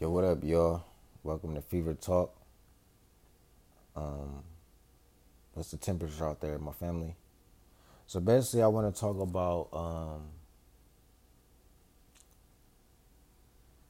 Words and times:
Yo, 0.00 0.10
what 0.10 0.24
up, 0.24 0.42
y'all? 0.42 0.82
Welcome 1.22 1.54
to 1.54 1.60
Fever 1.60 1.94
Talk. 1.94 2.34
Um, 3.94 4.42
what's 5.52 5.70
the 5.70 5.76
temperature 5.76 6.26
out 6.26 6.40
there, 6.40 6.58
my 6.58 6.72
family? 6.72 7.14
So 8.08 8.18
basically, 8.18 8.64
I 8.64 8.66
want 8.66 8.92
to 8.92 9.00
talk 9.00 9.20
about. 9.20 9.68
Um, 9.72 10.22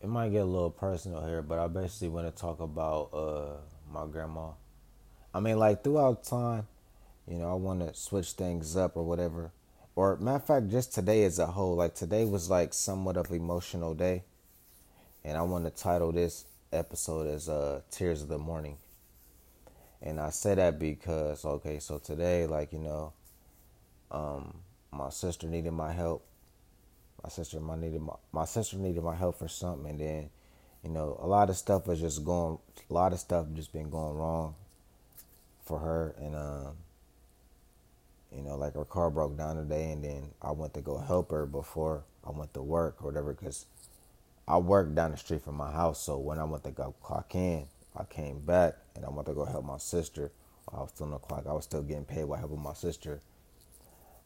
it 0.02 0.08
might 0.10 0.28
get 0.28 0.42
a 0.42 0.44
little 0.44 0.68
personal 0.68 1.24
here, 1.26 1.40
but 1.40 1.58
I 1.58 1.68
basically 1.68 2.08
want 2.08 2.26
to 2.26 2.38
talk 2.38 2.60
about 2.60 3.08
uh, 3.14 3.56
my 3.90 4.06
grandma. 4.06 4.50
I 5.32 5.40
mean, 5.40 5.58
like 5.58 5.82
throughout 5.82 6.22
time, 6.22 6.66
you 7.26 7.38
know, 7.38 7.50
I 7.50 7.54
want 7.54 7.80
to 7.80 7.98
switch 7.98 8.32
things 8.32 8.76
up 8.76 8.98
or 8.98 9.04
whatever. 9.04 9.52
Or 9.96 10.18
matter 10.18 10.36
of 10.36 10.46
fact, 10.46 10.68
just 10.68 10.92
today 10.92 11.24
as 11.24 11.38
a 11.38 11.46
whole, 11.46 11.76
like 11.76 11.94
today 11.94 12.26
was 12.26 12.50
like 12.50 12.74
somewhat 12.74 13.16
of 13.16 13.30
emotional 13.30 13.94
day, 13.94 14.24
and 15.24 15.38
I 15.38 15.42
want 15.42 15.64
to 15.64 15.70
title 15.70 16.12
this 16.12 16.44
episode 16.72 17.26
as 17.26 17.48
uh, 17.48 17.80
"Tears 17.90 18.22
of 18.22 18.28
the 18.28 18.38
Morning." 18.38 18.76
And 20.02 20.20
I 20.20 20.30
say 20.30 20.54
that 20.54 20.78
because 20.78 21.44
okay, 21.44 21.78
so 21.78 21.98
today, 21.98 22.46
like 22.46 22.72
you 22.72 22.78
know, 22.78 23.12
um, 24.10 24.54
my 24.92 25.10
sister 25.10 25.46
needed 25.46 25.72
my 25.72 25.92
help. 25.92 26.24
My 27.22 27.30
sister, 27.30 27.58
my 27.58 27.76
needed 27.76 28.02
my, 28.02 28.14
my 28.32 28.44
sister 28.44 28.76
needed 28.76 29.02
my 29.02 29.14
help 29.14 29.38
for 29.38 29.48
something, 29.48 29.90
and 29.90 30.00
then, 30.00 30.30
you 30.82 30.90
know, 30.90 31.18
a 31.22 31.26
lot 31.26 31.48
of 31.48 31.56
stuff 31.56 31.86
was 31.86 32.00
just 32.00 32.22
going. 32.24 32.58
A 32.90 32.92
lot 32.92 33.12
of 33.14 33.18
stuff 33.18 33.46
just 33.54 33.72
been 33.72 33.88
going 33.88 34.16
wrong 34.16 34.54
for 35.64 35.78
her, 35.78 36.14
and 36.18 36.36
um, 36.36 36.76
you 38.30 38.42
know, 38.42 38.56
like 38.56 38.74
her 38.74 38.84
car 38.84 39.08
broke 39.08 39.38
down 39.38 39.56
today, 39.56 39.90
and 39.92 40.04
then 40.04 40.24
I 40.42 40.50
went 40.52 40.74
to 40.74 40.82
go 40.82 40.98
help 40.98 41.30
her 41.30 41.46
before 41.46 42.04
I 42.26 42.30
went 42.30 42.52
to 42.54 42.62
work 42.62 42.96
or 43.00 43.06
whatever, 43.06 43.32
because 43.32 43.64
I 44.46 44.58
worked 44.58 44.94
down 44.94 45.10
the 45.10 45.16
street 45.16 45.42
from 45.42 45.56
my 45.56 45.72
house. 45.72 46.00
So 46.00 46.18
when 46.18 46.38
I 46.38 46.44
went 46.44 46.64
to 46.64 46.70
go 46.70 46.94
clock 47.02 47.34
in, 47.34 47.66
I 47.96 48.04
came 48.04 48.40
back 48.40 48.74
and 48.94 49.04
I 49.04 49.10
went 49.10 49.26
to 49.26 49.34
go 49.34 49.44
help 49.44 49.64
my 49.64 49.78
sister. 49.78 50.30
I 50.72 50.80
was 50.80 50.90
still 50.90 51.06
on 51.06 51.12
the 51.12 51.18
clock. 51.18 51.46
I 51.48 51.52
was 51.52 51.64
still 51.64 51.82
getting 51.82 52.04
paid 52.04 52.24
while 52.24 52.38
helping 52.38 52.62
my 52.62 52.74
sister. 52.74 53.20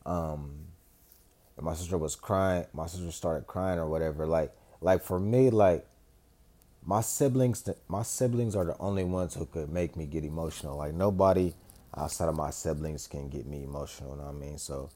Um, 0.07 0.67
my 1.61 1.75
sister 1.75 1.99
was 1.99 2.17
crying. 2.17 2.67
My 2.73 2.87
sister 2.87 3.11
started 3.13 3.47
crying 3.47 3.79
or 3.79 3.89
whatever. 3.89 4.27
Like, 4.27 4.53
like 4.81 5.03
for 5.03 5.19
me, 5.19 5.51
like 5.51 5.87
my 6.85 7.01
siblings, 7.01 7.69
my 7.89 8.03
siblings 8.03 8.57
are 8.57 8.65
the 8.65 8.79
only 8.79 9.05
ones 9.05 9.35
who 9.35 9.45
could 9.45 9.71
make 9.71 9.97
me 9.97 10.07
get 10.07 10.25
emotional. 10.25 10.79
Like 10.79 10.95
nobody 10.95 11.55
outside 11.97 12.29
of 12.29 12.37
my 12.37 12.51
siblings 12.51 13.07
can 13.07 13.29
get 13.29 13.47
me 13.47 13.65
emotional. 13.65 14.13
You 14.13 14.17
know 14.19 14.25
what 14.25 14.37
I 14.37 14.39
mean? 14.39 14.59
So, 14.59 14.91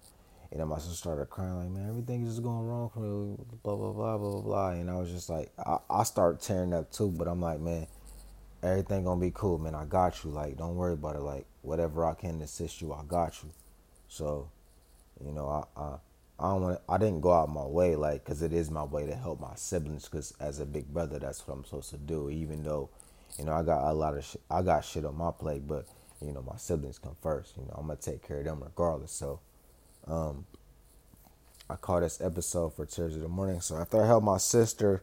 you 0.53 0.58
know, 0.58 0.67
my 0.67 0.77
sister 0.77 0.95
started 0.95 1.31
crying 1.31 1.56
like, 1.56 1.70
man, 1.70 1.89
everything 1.89 2.27
just 2.27 2.42
going 2.42 2.67
wrong 2.67 2.91
for 2.92 3.00
me. 3.00 3.36
Blah 3.62 3.75
blah 3.75 3.92
blah 3.92 4.19
blah 4.19 4.31
blah 4.31 4.41
blah. 4.42 4.70
And 4.72 4.91
I 4.91 4.97
was 4.97 5.11
just 5.11 5.31
like, 5.31 5.50
I, 5.59 5.78
I 5.89 6.03
started 6.03 6.42
tearing 6.42 6.75
up 6.75 6.92
too. 6.92 7.09
But 7.11 7.27
I'm 7.27 7.41
like, 7.41 7.59
man, 7.59 7.86
everything 8.62 9.05
gonna 9.05 9.19
be 9.19 9.33
cool, 9.34 9.56
man. 9.56 9.75
I 9.75 9.86
got 9.86 10.22
you. 10.22 10.31
Like, 10.31 10.59
don't 10.59 10.77
worry 10.77 10.92
about 10.92 11.17
it. 11.17 11.22
Like, 11.22 11.47
whatever 11.62 12.05
I 12.05 12.12
can 12.12 12.42
assist 12.42 12.83
you, 12.83 12.92
I 12.92 13.03
got 13.09 13.42
you. 13.42 13.48
So, 14.09 14.50
you 15.25 15.33
know, 15.33 15.48
I 15.48 15.81
I, 15.81 15.94
I 16.39 16.50
don't 16.50 16.62
want. 16.62 16.81
I 16.87 16.98
didn't 16.98 17.22
go 17.22 17.33
out 17.33 17.48
my 17.48 17.64
way, 17.64 17.97
like, 17.97 18.22
cause 18.22 18.42
it 18.42 18.53
is 18.53 18.70
my 18.70 18.84
way 18.84 19.06
to 19.06 19.14
help 19.14 19.41
my 19.41 19.55
siblings. 19.55 20.06
Cause 20.06 20.34
as 20.39 20.59
a 20.61 20.66
big 20.66 20.92
brother, 20.92 21.19
that's 21.19 21.48
what 21.48 21.56
I'm 21.56 21.64
supposed 21.64 21.91
to 21.91 21.97
do. 21.97 22.28
Even 22.28 22.62
though, 22.62 22.91
you 23.39 23.47
know, 23.47 23.55
I 23.55 23.62
got 23.62 23.91
a 23.91 23.94
lot 23.94 24.19
of 24.19 24.25
shit. 24.27 24.42
I 24.50 24.61
got 24.61 24.84
shit 24.84 25.06
on 25.06 25.16
my 25.16 25.31
plate, 25.31 25.66
but 25.66 25.87
you 26.20 26.31
know, 26.31 26.42
my 26.42 26.59
siblings 26.59 26.98
come 26.98 27.16
first. 27.22 27.56
You 27.56 27.62
know, 27.62 27.75
I'm 27.78 27.87
gonna 27.87 27.98
take 27.98 28.27
care 28.27 28.41
of 28.41 28.44
them 28.44 28.62
regardless. 28.62 29.12
So, 29.12 29.41
um, 30.06 30.47
I 31.69 31.77
call 31.77 32.00
this 32.00 32.20
episode 32.20 32.75
for 32.75 32.83
of 32.83 33.20
the 33.20 33.28
Morning. 33.28 33.61
So 33.61 33.77
after 33.77 34.03
I 34.03 34.06
helped 34.06 34.27
my 34.27 34.39
sister, 34.39 35.03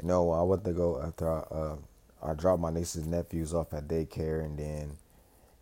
you 0.00 0.08
know, 0.08 0.30
I 0.30 0.42
went 0.42 0.64
to 0.64 0.72
go 0.72 1.02
after 1.02 1.30
I, 1.30 1.40
uh, 1.54 1.76
I 2.22 2.34
dropped 2.34 2.60
my 2.60 2.70
nieces 2.70 3.02
and 3.02 3.10
nephews 3.10 3.52
off 3.54 3.74
at 3.74 3.88
daycare, 3.88 4.44
and 4.44 4.58
then 4.58 4.96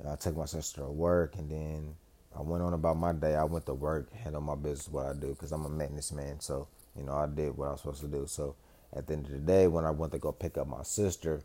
I 0.06 0.16
took 0.16 0.36
my 0.36 0.44
sister 0.44 0.82
to 0.82 0.88
work, 0.88 1.36
and 1.36 1.50
then 1.50 1.94
I 2.36 2.42
went 2.42 2.62
on 2.62 2.74
about 2.74 2.96
my 2.96 3.12
day. 3.12 3.34
I 3.34 3.44
went 3.44 3.66
to 3.66 3.74
work, 3.74 4.12
handle 4.12 4.40
my 4.40 4.54
business, 4.54 4.88
what 4.88 5.06
I 5.06 5.12
do, 5.14 5.28
because 5.28 5.52
I'm 5.52 5.64
a 5.64 5.70
maintenance 5.70 6.12
man. 6.12 6.40
So 6.40 6.68
you 6.96 7.02
know, 7.02 7.14
I 7.14 7.26
did 7.26 7.56
what 7.56 7.68
I 7.68 7.72
was 7.72 7.80
supposed 7.80 8.00
to 8.02 8.08
do. 8.08 8.26
So 8.26 8.56
at 8.94 9.06
the 9.06 9.14
end 9.14 9.26
of 9.26 9.32
the 9.32 9.38
day, 9.38 9.66
when 9.66 9.84
I 9.84 9.90
went 9.90 10.12
to 10.12 10.18
go 10.18 10.32
pick 10.32 10.56
up 10.58 10.66
my 10.66 10.82
sister, 10.82 11.42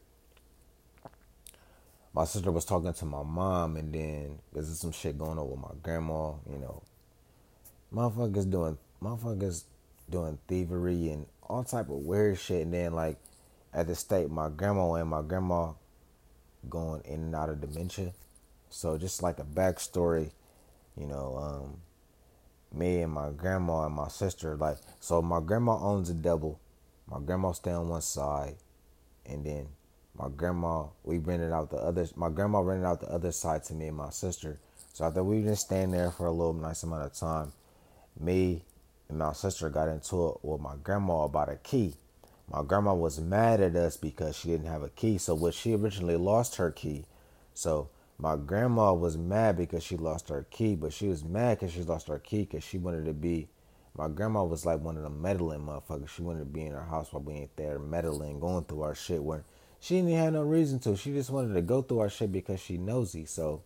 my 2.14 2.26
sister 2.26 2.52
was 2.52 2.66
talking 2.66 2.94
to 2.94 3.06
my 3.06 3.24
mom, 3.24 3.78
and 3.78 3.94
then 3.94 4.40
there's 4.54 4.78
some 4.80 4.92
shit 4.92 5.18
going 5.18 5.38
on 5.38 5.50
with 5.50 5.60
my 5.60 5.72
grandma. 5.82 6.34
You 6.50 6.60
know, 6.60 6.84
motherfuckers 7.94 8.50
doing 8.50 8.78
motherfuckers 9.02 9.64
doing 10.10 10.38
thievery 10.48 11.10
and 11.10 11.26
all 11.44 11.64
type 11.64 11.90
of 11.90 11.98
weird 11.98 12.40
shit, 12.40 12.64
and 12.64 12.74
then 12.74 12.94
like 12.94 13.18
at 13.74 13.88
the 13.88 13.96
state, 13.96 14.30
my 14.30 14.50
grandma 14.50 14.94
and 14.94 15.10
my 15.10 15.22
grandma 15.22 15.72
going 16.70 17.02
in 17.06 17.22
and 17.22 17.36
out 17.36 17.50
of 17.50 17.62
dementia. 17.62 18.14
So 18.70 18.98
just 18.98 19.22
like 19.24 19.40
a 19.40 19.44
backstory, 19.44 20.32
you 20.98 21.08
know, 21.08 21.38
um, 21.38 21.78
me 22.78 23.02
and 23.02 23.12
my 23.12 23.30
grandma 23.30 23.86
and 23.86 23.96
my 23.96 24.08
sister, 24.08 24.56
like, 24.56 24.78
so 25.00 25.22
my 25.22 25.42
grandma 25.42 25.78
owns 25.78 26.10
a 26.10 26.14
double. 26.14 26.60
My 27.10 27.20
grandma 27.20 27.52
stay 27.52 27.72
on 27.72 27.90
one 27.90 28.02
side, 28.02 28.56
and 29.26 29.44
then 29.46 29.68
my 30.18 30.30
grandma 30.30 30.86
we 31.04 31.18
rented 31.18 31.52
out 31.52 31.70
the 31.70 31.78
other. 31.78 32.08
My 32.16 32.30
grandma 32.30 32.60
rented 32.60 32.86
out 32.86 33.02
the 33.02 33.12
other 33.12 33.32
side 33.32 33.64
to 33.66 33.74
me 33.74 33.88
and 33.88 33.98
my 33.98 34.12
sister. 34.12 34.60
So 34.94 35.06
after 35.06 35.24
we 35.24 35.42
been 35.42 35.56
staying 35.56 35.92
there 35.92 36.12
for 36.12 36.28
a 36.28 36.32
little 36.32 36.54
nice 36.54 36.84
amount 36.84 37.04
of 37.04 37.14
time, 37.14 37.52
me 38.20 38.64
and 39.10 39.20
my 39.20 39.34
sister 39.34 39.70
got 39.70 39.90
into 39.90 40.30
it 40.30 40.38
with 40.42 40.62
my 40.62 40.76
grandma 40.84 41.24
about 41.24 41.50
a 41.50 41.58
key. 41.58 41.96
My 42.52 42.64
grandma 42.64 42.94
was 42.94 43.20
mad 43.20 43.62
at 43.62 43.76
us 43.76 43.98
because 43.98 44.36
she 44.36 44.50
didn't 44.50 44.68
have 44.68 44.84
a 44.84 44.90
key. 44.90 45.18
So 45.18 45.36
what 45.36 45.54
she 45.54 45.74
originally 45.74 46.18
lost 46.18 46.56
her 46.56 46.72
key. 46.72 47.06
So 47.54 47.90
my 48.18 48.36
grandma 48.36 48.94
was 48.94 49.18
mad 49.18 49.58
because 49.58 49.84
she 49.84 49.98
lost 49.98 50.30
her 50.30 50.46
key, 50.50 50.76
but 50.76 50.94
she 50.94 51.08
was 51.08 51.24
mad 51.24 51.60
because 51.60 51.74
she 51.74 51.84
lost 51.84 52.08
her 52.08 52.20
key 52.20 52.42
because 52.42 52.64
she 52.64 52.78
wanted 52.78 53.06
to 53.06 53.14
be. 53.14 53.48
My 53.96 54.08
grandma 54.08 54.44
was 54.44 54.66
like 54.66 54.80
one 54.80 54.96
of 54.96 55.04
the 55.04 55.10
meddling 55.10 55.62
motherfuckers. 55.62 56.10
She 56.10 56.22
wanted 56.22 56.40
to 56.40 56.46
be 56.46 56.66
in 56.66 56.72
her 56.74 56.86
house 56.86 57.12
while 57.12 57.24
we 57.24 57.34
ain't 57.34 57.56
there 57.58 57.80
meddling, 57.80 58.40
going 58.40 58.64
through 58.64 58.84
our 58.84 58.96
shit 58.96 59.24
when 59.24 59.44
she 59.80 59.96
didn't 59.96 60.12
have 60.18 60.34
no 60.34 60.44
reason 60.44 60.80
to. 60.80 60.96
She 60.96 61.12
just 61.12 61.30
wanted 61.30 61.54
to 61.56 61.62
go 61.62 61.82
through 61.82 62.00
our 62.00 62.10
shit 62.10 62.32
because 62.32 62.60
she 62.62 62.78
nosy. 62.78 63.26
So, 63.26 63.64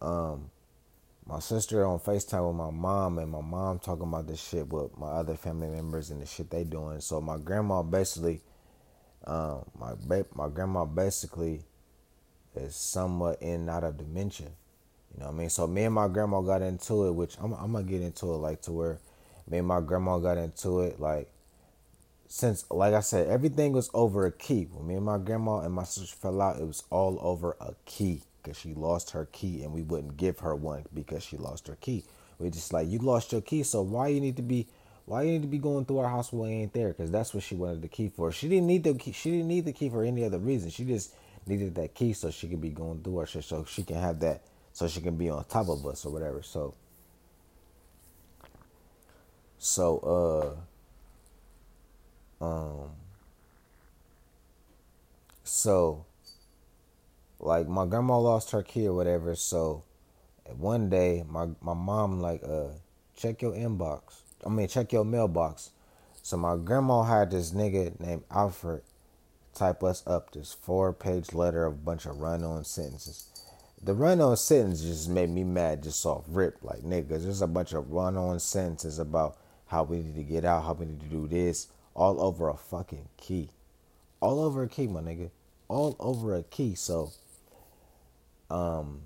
um, 0.00 0.50
my 1.26 1.38
sister 1.38 1.86
on 1.86 1.98
FaceTime 1.98 2.46
with 2.46 2.56
my 2.56 2.70
mom 2.70 3.18
and 3.18 3.30
my 3.30 3.40
mom 3.40 3.78
talking 3.78 4.06
about 4.06 4.26
this 4.26 4.42
shit 4.42 4.68
with 4.68 4.96
my 4.98 5.08
other 5.08 5.36
family 5.36 5.68
members 5.68 6.10
and 6.10 6.20
the 6.20 6.26
shit 6.26 6.50
they 6.50 6.64
doing. 6.64 7.00
So 7.00 7.20
my 7.20 7.38
grandma 7.38 7.82
basically, 7.82 8.42
um, 9.26 9.64
my 9.78 9.94
ba- 10.06 10.26
my 10.34 10.48
grandma 10.48 10.84
basically 10.84 11.62
is 12.54 12.76
somewhat 12.76 13.40
in 13.40 13.62
and 13.62 13.70
out 13.70 13.84
of 13.84 13.96
dementia. 13.96 14.48
You 15.14 15.20
know 15.20 15.26
what 15.26 15.34
I 15.34 15.38
mean? 15.38 15.50
So 15.50 15.66
me 15.66 15.84
and 15.84 15.94
my 15.94 16.08
grandma 16.08 16.42
got 16.42 16.60
into 16.60 17.06
it, 17.06 17.12
which 17.12 17.36
I'm, 17.40 17.54
I'm 17.54 17.72
gonna 17.72 17.84
get 17.84 18.02
into 18.02 18.34
it 18.34 18.38
like 18.38 18.60
to 18.62 18.72
where 18.72 18.98
me 19.48 19.58
and 19.58 19.66
my 19.66 19.80
grandma 19.80 20.18
got 20.18 20.36
into 20.36 20.80
it 20.80 21.00
like 21.00 21.30
since 22.28 22.70
like 22.70 22.92
I 22.92 23.00
said, 23.00 23.28
everything 23.28 23.72
was 23.72 23.88
over 23.94 24.26
a 24.26 24.32
key. 24.32 24.68
When 24.70 24.86
me 24.86 24.96
and 24.96 25.06
my 25.06 25.16
grandma 25.16 25.60
and 25.60 25.72
my 25.72 25.84
sister 25.84 26.16
fell 26.16 26.42
out, 26.42 26.60
it 26.60 26.66
was 26.66 26.82
all 26.90 27.18
over 27.22 27.56
a 27.60 27.74
key 27.86 28.22
because 28.44 28.58
she 28.58 28.74
lost 28.74 29.10
her 29.12 29.26
key 29.32 29.62
and 29.62 29.72
we 29.72 29.82
wouldn't 29.82 30.16
give 30.16 30.40
her 30.40 30.54
one 30.54 30.84
because 30.92 31.24
she 31.24 31.36
lost 31.36 31.66
her 31.66 31.76
key. 31.80 32.04
We're 32.38 32.50
just 32.50 32.72
like 32.72 32.88
you 32.88 32.98
lost 32.98 33.32
your 33.32 33.40
key, 33.40 33.62
so 33.62 33.80
why 33.82 34.08
you 34.08 34.20
need 34.20 34.36
to 34.36 34.42
be 34.42 34.68
why 35.06 35.22
you 35.22 35.32
need 35.32 35.42
to 35.42 35.48
be 35.48 35.58
going 35.58 35.84
through 35.84 35.98
our 35.98 36.08
house 36.08 36.32
when 36.32 36.50
we 36.50 36.56
ain't 36.56 36.72
there? 36.72 36.88
Because 36.88 37.10
that's 37.10 37.34
what 37.34 37.42
she 37.42 37.54
wanted 37.54 37.82
the 37.82 37.88
key 37.88 38.08
for. 38.08 38.32
She 38.32 38.48
didn't 38.48 38.66
need 38.66 38.84
the 38.84 38.94
key. 38.94 39.12
She 39.12 39.30
didn't 39.30 39.48
need 39.48 39.64
the 39.64 39.72
key 39.72 39.90
for 39.90 40.02
any 40.02 40.24
other 40.24 40.38
reason. 40.38 40.70
She 40.70 40.84
just 40.84 41.14
needed 41.46 41.74
that 41.74 41.94
key 41.94 42.12
so 42.12 42.30
she 42.30 42.48
could 42.48 42.60
be 42.60 42.70
going 42.70 43.02
through 43.02 43.18
our 43.18 43.26
shit, 43.26 43.44
so 43.44 43.64
she 43.64 43.82
can 43.82 43.96
have 43.96 44.20
that, 44.20 44.44
so 44.72 44.88
she 44.88 45.00
can 45.00 45.16
be 45.16 45.28
on 45.28 45.44
top 45.44 45.68
of 45.68 45.86
us 45.86 46.04
or 46.04 46.12
whatever. 46.12 46.42
So, 46.42 46.74
so 49.58 50.56
uh, 52.40 52.44
um, 52.44 52.90
so 55.44 56.06
like 57.44 57.68
my 57.68 57.86
grandma 57.86 58.18
lost 58.18 58.50
her 58.52 58.62
key 58.62 58.86
or 58.88 58.94
whatever. 58.94 59.34
So 59.34 59.84
one 60.56 60.88
day 60.88 61.24
my 61.28 61.48
my 61.60 61.74
mom 61.74 62.20
like 62.20 62.42
uh 62.44 62.68
check 63.16 63.42
your 63.42 63.52
inbox. 63.52 64.22
I 64.44 64.48
mean 64.48 64.68
check 64.68 64.92
your 64.92 65.04
mailbox. 65.04 65.70
So 66.22 66.36
my 66.36 66.56
grandma 66.56 67.02
had 67.02 67.30
this 67.30 67.52
nigga 67.52 67.98
named 68.00 68.24
Alfred 68.30 68.82
type 69.54 69.84
us 69.84 70.02
up 70.06 70.32
this 70.32 70.52
four 70.52 70.92
page 70.92 71.32
letter 71.32 71.66
of 71.66 71.74
a 71.74 71.76
bunch 71.76 72.06
of 72.06 72.18
run 72.18 72.42
on 72.42 72.64
sentences. 72.64 73.28
The 73.82 73.94
run 73.94 74.20
on 74.20 74.36
sentences 74.36 74.86
just 74.86 75.08
made 75.10 75.28
me 75.28 75.44
mad 75.44 75.82
just 75.82 76.04
off 76.06 76.24
rip. 76.28 76.56
Like 76.62 76.82
niggas, 76.82 77.24
there's 77.24 77.42
a 77.42 77.46
bunch 77.46 77.74
of 77.74 77.90
run 77.90 78.16
on 78.16 78.40
sentences 78.40 78.98
about 78.98 79.36
how 79.66 79.82
we 79.82 79.98
need 79.98 80.14
to 80.16 80.22
get 80.22 80.44
out, 80.44 80.64
how 80.64 80.72
we 80.72 80.86
need 80.86 81.00
to 81.00 81.06
do 81.06 81.28
this, 81.28 81.68
all 81.94 82.20
over 82.20 82.48
a 82.48 82.56
fucking 82.56 83.08
key. 83.18 83.50
All 84.20 84.40
over 84.40 84.62
a 84.62 84.68
key, 84.68 84.86
my 84.86 85.00
nigga. 85.00 85.30
All 85.68 85.96
over 86.00 86.34
a 86.34 86.42
key. 86.42 86.74
So 86.74 87.12
um 88.50 89.02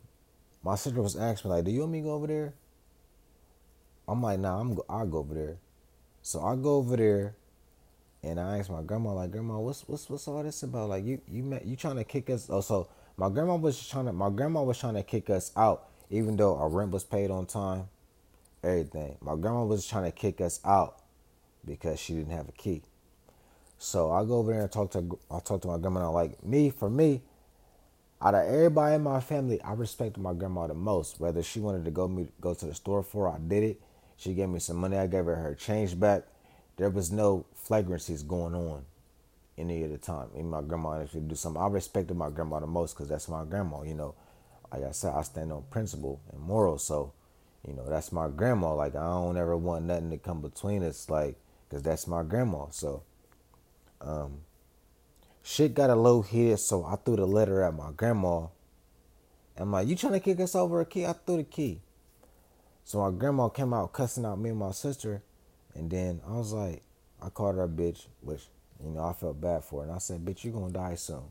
my 0.65 0.77
sister 0.77 1.03
was 1.03 1.17
asking 1.17 1.51
me 1.51 1.57
like, 1.59 1.65
"Do 1.67 1.71
you 1.73 1.81
want 1.81 1.93
me 1.93 2.01
to 2.01 2.05
go 2.05 2.13
over 2.15 2.27
there?" 2.29 2.55
I'm 4.07 4.23
like, 4.23 4.39
"Nah, 4.41 4.61
I'm 4.61 4.75
go- 4.75 4.85
I'll 4.89 5.07
go 5.07 5.19
over 5.19 5.35
there." 5.35 5.59
So 6.23 6.43
I 6.43 6.57
go 6.57 6.77
over 6.77 6.97
there, 6.97 7.37
And 8.25 8.41
I 8.41 8.59
asked 8.59 8.71
my 8.71 8.83
grandma, 8.83 9.15
like, 9.15 9.33
grandma, 9.33 9.59
what's 9.61 9.89
what's 9.89 10.11
what's 10.11 10.29
all 10.29 10.43
this 10.43 10.63
about? 10.65 10.91
Like, 10.91 11.05
you 11.05 11.21
you 11.29 11.43
met, 11.45 11.67
you 11.67 11.77
trying 11.77 11.97
to 11.97 12.05
kick 12.05 12.31
us? 12.31 12.49
Oh, 12.51 12.61
so 12.63 12.89
my 13.17 13.29
grandma 13.31 13.57
was 13.57 13.79
trying 13.89 14.07
to 14.07 14.13
my 14.13 14.31
grandma 14.31 14.63
was 14.65 14.79
trying 14.79 14.95
to 14.95 15.03
kick 15.05 15.31
us 15.31 15.53
out, 15.57 15.89
even 16.11 16.37
though 16.37 16.57
our 16.59 16.69
rent 16.69 16.91
was 16.93 17.05
paid 17.05 17.31
on 17.31 17.47
time, 17.47 17.89
everything. 18.65 19.17
My 19.21 19.37
grandma 19.37 19.65
was 19.65 19.87
trying 19.87 20.05
to 20.05 20.13
kick 20.13 20.41
us 20.41 20.61
out 20.65 21.01
because 21.65 22.01
she 22.01 22.15
didn't 22.15 22.33
have 22.33 22.49
a 22.49 22.53
key. 22.53 22.83
So 23.79 24.11
I 24.11 24.25
go 24.25 24.39
over 24.39 24.53
there 24.53 24.63
and 24.63 24.73
talk 24.73 24.91
to 24.93 25.19
I 25.31 25.41
talk 25.41 25.63
to 25.63 25.69
my 25.69 25.79
grandma. 25.79 26.11
Like 26.11 26.43
me, 26.45 26.71
for 26.71 26.91
me, 26.91 27.23
out 28.21 28.35
of 28.35 28.47
everybody 28.47 28.97
in 28.97 29.03
my 29.03 29.21
family, 29.21 29.61
I 29.63 29.73
respected 29.75 30.21
my 30.21 30.33
grandma 30.35 30.67
the 30.67 30.75
most. 30.75 31.21
Whether 31.21 31.43
she 31.43 31.61
wanted 31.61 31.85
to 31.85 31.91
go 31.91 32.09
me 32.09 32.29
go 32.41 32.55
to 32.55 32.67
the 32.67 32.75
store 32.75 33.03
for, 33.03 33.29
I 33.29 33.39
did 33.39 33.63
it. 33.63 33.81
She 34.17 34.35
gave 34.35 34.49
me 34.49 34.59
some 34.59 34.77
money. 34.77 34.97
I 34.97 35.07
gave 35.07 35.25
her 35.27 35.37
her 35.37 35.55
change 35.55 35.99
back. 35.99 36.25
There 36.77 36.91
was 36.91 37.13
no 37.13 37.47
flagrancies 37.55 38.27
going 38.27 38.55
on 38.55 38.85
any 39.57 39.85
of 39.85 39.91
the 39.91 39.99
time. 39.99 40.29
Even 40.35 40.51
my 40.51 40.63
grandma 40.63 41.01
actually 41.01 41.23
do 41.23 41.35
something. 41.35 41.61
I 41.61 41.67
respected 41.69 42.17
my 42.17 42.31
grandma 42.31 42.61
the 42.61 42.67
most 42.67 42.95
because 42.95 43.09
that's 43.09 43.29
my 43.29 43.45
grandma. 43.45 43.83
You 43.83 43.95
know, 43.95 44.15
like 44.73 44.85
I 44.85 44.91
said, 44.93 45.15
I 45.15 45.23
stand 45.23 45.53
on 45.53 45.65
principle 45.71 46.21
and 46.33 46.41
morals. 46.41 46.85
So, 46.85 47.13
you 47.67 47.75
know, 47.75 47.85
that's 47.89 48.13
my 48.13 48.29
grandma. 48.29 48.75
Like 48.75 48.97
I 48.97 49.05
don't 49.05 49.37
ever 49.37 49.57
want 49.57 49.85
nothing 49.85 50.11
to 50.11 50.19
come 50.19 50.41
between 50.41 50.83
us. 50.83 51.09
Like, 51.09 51.37
cause 51.71 51.83
that's 51.83 52.07
my 52.07 52.23
grandma. 52.23 52.67
So, 52.71 53.03
um, 54.01 54.41
shit 55.49 55.73
got 55.73 55.89
a 55.89 55.95
little 55.95 56.23
heated. 56.23 56.59
So 56.59 56.85
I 56.85 56.97
threw 56.97 57.17
the 57.17 57.27
letter 57.27 57.63
at 57.63 57.75
my 57.75 57.91
grandma. 57.97 58.49
I'm 59.57 59.73
like, 59.73 59.89
you 59.89 59.97
trying 59.97 60.13
to 60.13 60.21
kick 60.21 60.39
us 60.41 60.55
over 60.55 60.81
a 60.81 60.85
key? 60.85 61.07
I 61.07 61.15
threw 61.15 61.39
the 61.39 61.45
key. 61.45 61.81
So 62.85 62.99
my 62.99 63.17
grandma 63.17 63.49
came 63.49 63.75
out 63.75 63.93
cussing 63.93 64.25
out 64.25 64.39
me 64.39 64.51
and 64.51 64.59
my 64.59 64.71
sister, 64.71 65.23
and 65.75 65.91
then 65.91 66.21
I 66.27 66.33
was 66.33 66.53
like, 66.53 66.83
I 67.21 67.29
called 67.29 67.57
her 67.57 67.65
a 67.65 67.69
bitch, 67.69 68.07
which 68.21 68.47
you 68.83 68.91
know 68.91 69.05
I 69.05 69.13
felt 69.13 69.41
bad 69.41 69.65
for, 69.65 69.81
her. 69.81 69.89
and 69.89 69.95
I 69.95 69.99
said, 69.99 70.25
"Bitch, 70.25 70.45
you're 70.45 70.55
gonna 70.55 70.73
die 70.73 70.95
soon." 70.95 71.25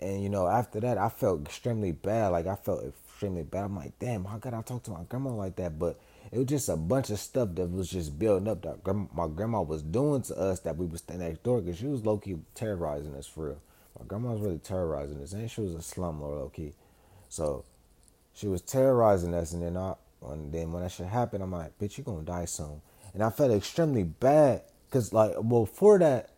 And 0.00 0.22
you 0.22 0.28
know, 0.28 0.46
after 0.46 0.80
that, 0.80 0.98
I 0.98 1.08
felt 1.08 1.40
extremely 1.42 1.92
bad. 1.92 2.28
Like 2.28 2.46
I 2.46 2.56
felt 2.56 2.84
extremely 2.84 3.44
bad. 3.44 3.64
I'm 3.64 3.76
like, 3.76 3.98
damn, 3.98 4.24
how 4.24 4.38
could 4.38 4.52
I 4.52 4.62
talk 4.62 4.82
to 4.84 4.90
my 4.90 5.04
grandma 5.08 5.30
like 5.30 5.56
that? 5.56 5.78
But 5.78 5.98
it 6.30 6.38
was 6.38 6.46
just 6.46 6.68
a 6.68 6.76
bunch 6.76 7.10
of 7.10 7.18
stuff 7.18 7.50
that 7.54 7.70
was 7.70 7.88
just 7.90 8.18
building 8.18 8.48
up 8.48 8.62
that 8.62 9.08
my 9.14 9.26
grandma 9.28 9.62
was 9.62 9.82
doing 9.82 10.22
to 10.22 10.34
us 10.36 10.60
that 10.60 10.76
we 10.76 10.86
was 10.86 11.00
standing 11.00 11.28
next 11.28 11.42
door 11.42 11.60
because 11.60 11.78
she 11.78 11.86
was 11.86 12.04
low 12.04 12.18
key 12.18 12.36
terrorizing 12.54 13.14
us 13.14 13.26
for 13.26 13.46
real. 13.46 13.62
My 13.98 14.04
grandma 14.06 14.32
was 14.32 14.40
really 14.40 14.58
terrorizing 14.58 15.22
us, 15.22 15.32
and 15.32 15.50
she 15.50 15.60
was 15.60 15.74
a 15.74 15.78
slumlord 15.78 16.38
low 16.38 16.52
key. 16.54 16.74
So 17.28 17.64
she 18.34 18.46
was 18.46 18.60
terrorizing 18.60 19.34
us, 19.34 19.52
and 19.52 19.62
then 19.62 19.76
I 19.76 19.94
and 20.26 20.52
then 20.52 20.72
when 20.72 20.82
that 20.82 20.92
shit 20.92 21.06
happened, 21.06 21.42
I'm 21.42 21.52
like, 21.52 21.78
bitch, 21.78 21.98
you 21.98 22.04
gonna 22.04 22.22
die 22.22 22.44
soon. 22.44 22.80
And 23.14 23.22
I 23.22 23.30
felt 23.30 23.52
extremely 23.52 24.02
bad 24.02 24.62
because, 24.88 25.12
like, 25.12 25.32
well, 25.38 25.66
for 25.66 25.98
that, 25.98 26.30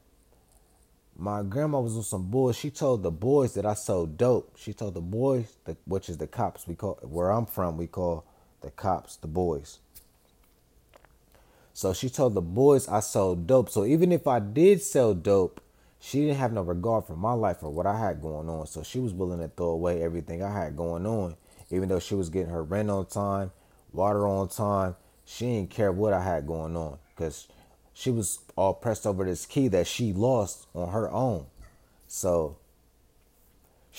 my 1.16 1.42
grandma 1.42 1.80
was 1.80 1.96
on 1.96 2.02
some 2.02 2.30
boys. 2.30 2.56
She 2.56 2.70
told 2.70 3.02
the 3.02 3.10
boys 3.10 3.54
that 3.54 3.66
I 3.66 3.74
sold 3.74 4.16
dope. 4.16 4.56
She 4.56 4.72
told 4.72 4.94
the 4.94 5.00
boys, 5.00 5.56
which 5.84 6.08
is 6.08 6.18
the 6.18 6.26
cops, 6.26 6.66
we 6.66 6.74
call 6.74 6.98
where 7.02 7.30
I'm 7.30 7.46
from, 7.46 7.76
we 7.76 7.86
call 7.86 8.24
the 8.60 8.70
cops 8.70 9.16
the 9.16 9.26
boys. 9.26 9.78
So 11.72 11.92
she 11.92 12.10
told 12.10 12.34
the 12.34 12.42
boys 12.42 12.88
I 12.88 13.00
sold 13.00 13.46
dope. 13.46 13.70
So 13.70 13.84
even 13.84 14.12
if 14.12 14.26
I 14.26 14.38
did 14.38 14.82
sell 14.82 15.14
dope, 15.14 15.60
she 15.98 16.20
didn't 16.20 16.38
have 16.38 16.52
no 16.52 16.62
regard 16.62 17.04
for 17.04 17.16
my 17.16 17.32
life 17.32 17.62
or 17.62 17.70
what 17.70 17.86
I 17.86 17.98
had 17.98 18.20
going 18.20 18.48
on. 18.48 18.66
So 18.66 18.82
she 18.82 18.98
was 18.98 19.12
willing 19.12 19.40
to 19.40 19.48
throw 19.48 19.68
away 19.68 20.02
everything 20.02 20.42
I 20.42 20.52
had 20.52 20.76
going 20.76 21.06
on, 21.06 21.36
even 21.70 21.88
though 21.88 22.00
she 22.00 22.14
was 22.14 22.28
getting 22.28 22.50
her 22.50 22.62
rent 22.62 22.90
on 22.90 23.06
time 23.06 23.52
water 23.92 24.26
on 24.26 24.48
time. 24.48 24.96
She 25.24 25.46
didn't 25.46 25.70
care 25.70 25.92
what 25.92 26.12
I 26.12 26.22
had 26.22 26.46
going 26.46 26.76
on 26.76 26.98
because 27.14 27.48
she 27.92 28.10
was 28.10 28.40
all 28.56 28.74
pressed 28.74 29.06
over 29.06 29.24
this 29.24 29.46
key 29.46 29.68
that 29.68 29.86
she 29.86 30.12
lost 30.12 30.66
on 30.74 30.90
her 30.90 31.10
own. 31.10 31.46
So 32.08 32.56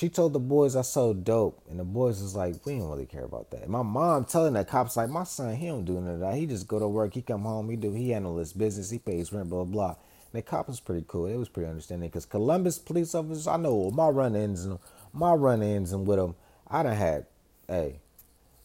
she 0.01 0.09
told 0.09 0.33
the 0.33 0.39
boys 0.39 0.75
I 0.75 0.81
sold 0.81 1.23
dope, 1.23 1.61
and 1.69 1.79
the 1.79 1.83
boys 1.83 2.23
was 2.23 2.35
like, 2.35 2.65
we 2.65 2.79
don't 2.79 2.89
really 2.89 3.05
care 3.05 3.23
about 3.23 3.51
that. 3.51 3.61
And 3.61 3.69
my 3.69 3.83
mom 3.83 4.25
telling 4.25 4.53
the 4.53 4.65
cops 4.65 4.97
like, 4.97 5.11
my 5.11 5.25
son, 5.25 5.55
he 5.55 5.67
don't 5.67 5.85
do 5.85 5.93
none 5.93 6.15
of 6.15 6.19
that. 6.21 6.33
He 6.33 6.47
just 6.47 6.67
go 6.67 6.79
to 6.79 6.87
work, 6.87 7.13
he 7.13 7.21
come 7.21 7.43
home, 7.43 7.69
he 7.69 7.75
do, 7.75 7.93
he 7.93 8.09
handle 8.09 8.39
his 8.39 8.51
business, 8.51 8.89
he 8.89 8.97
pays 8.97 9.31
rent, 9.31 9.51
blah 9.51 9.63
blah. 9.63 9.89
And 9.89 9.97
the 10.33 10.41
cop 10.41 10.69
was 10.69 10.79
pretty 10.79 11.05
cool. 11.07 11.27
It 11.27 11.35
was 11.35 11.49
pretty 11.49 11.69
understanding 11.69 12.09
because 12.09 12.25
Columbus 12.25 12.79
police 12.79 13.13
officers, 13.13 13.45
I 13.45 13.57
know 13.57 13.91
my 13.91 14.07
run-ins 14.07 14.65
and 14.65 14.79
my 15.13 15.33
run-ins 15.33 15.91
and 15.93 16.07
with 16.07 16.17
them, 16.17 16.33
I 16.67 16.81
done 16.81 16.97
had, 16.97 17.27
hey, 17.67 17.99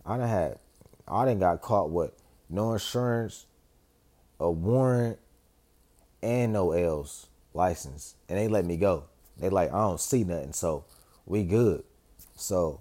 I 0.07 0.17
done 0.17 0.29
had 0.29 0.59
I 1.07 1.27
didn't 1.27 1.41
got 1.41 1.61
caught 1.61 1.91
with 1.91 2.13
no 2.49 2.73
insurance, 2.73 3.45
a 4.41 4.51
warrant, 4.51 5.19
and 6.23 6.55
no 6.55 6.73
L's 6.73 7.27
license, 7.53 8.15
and 8.27 8.39
they 8.39 8.49
let 8.49 8.65
me 8.65 8.79
go. 8.79 9.05
They 9.37 9.51
like 9.51 9.71
I 9.71 9.81
don't 9.81 10.01
see 10.01 10.25
nothing, 10.25 10.55
so 10.55 10.87
we 11.27 11.43
good. 11.43 11.83
So, 12.37 12.81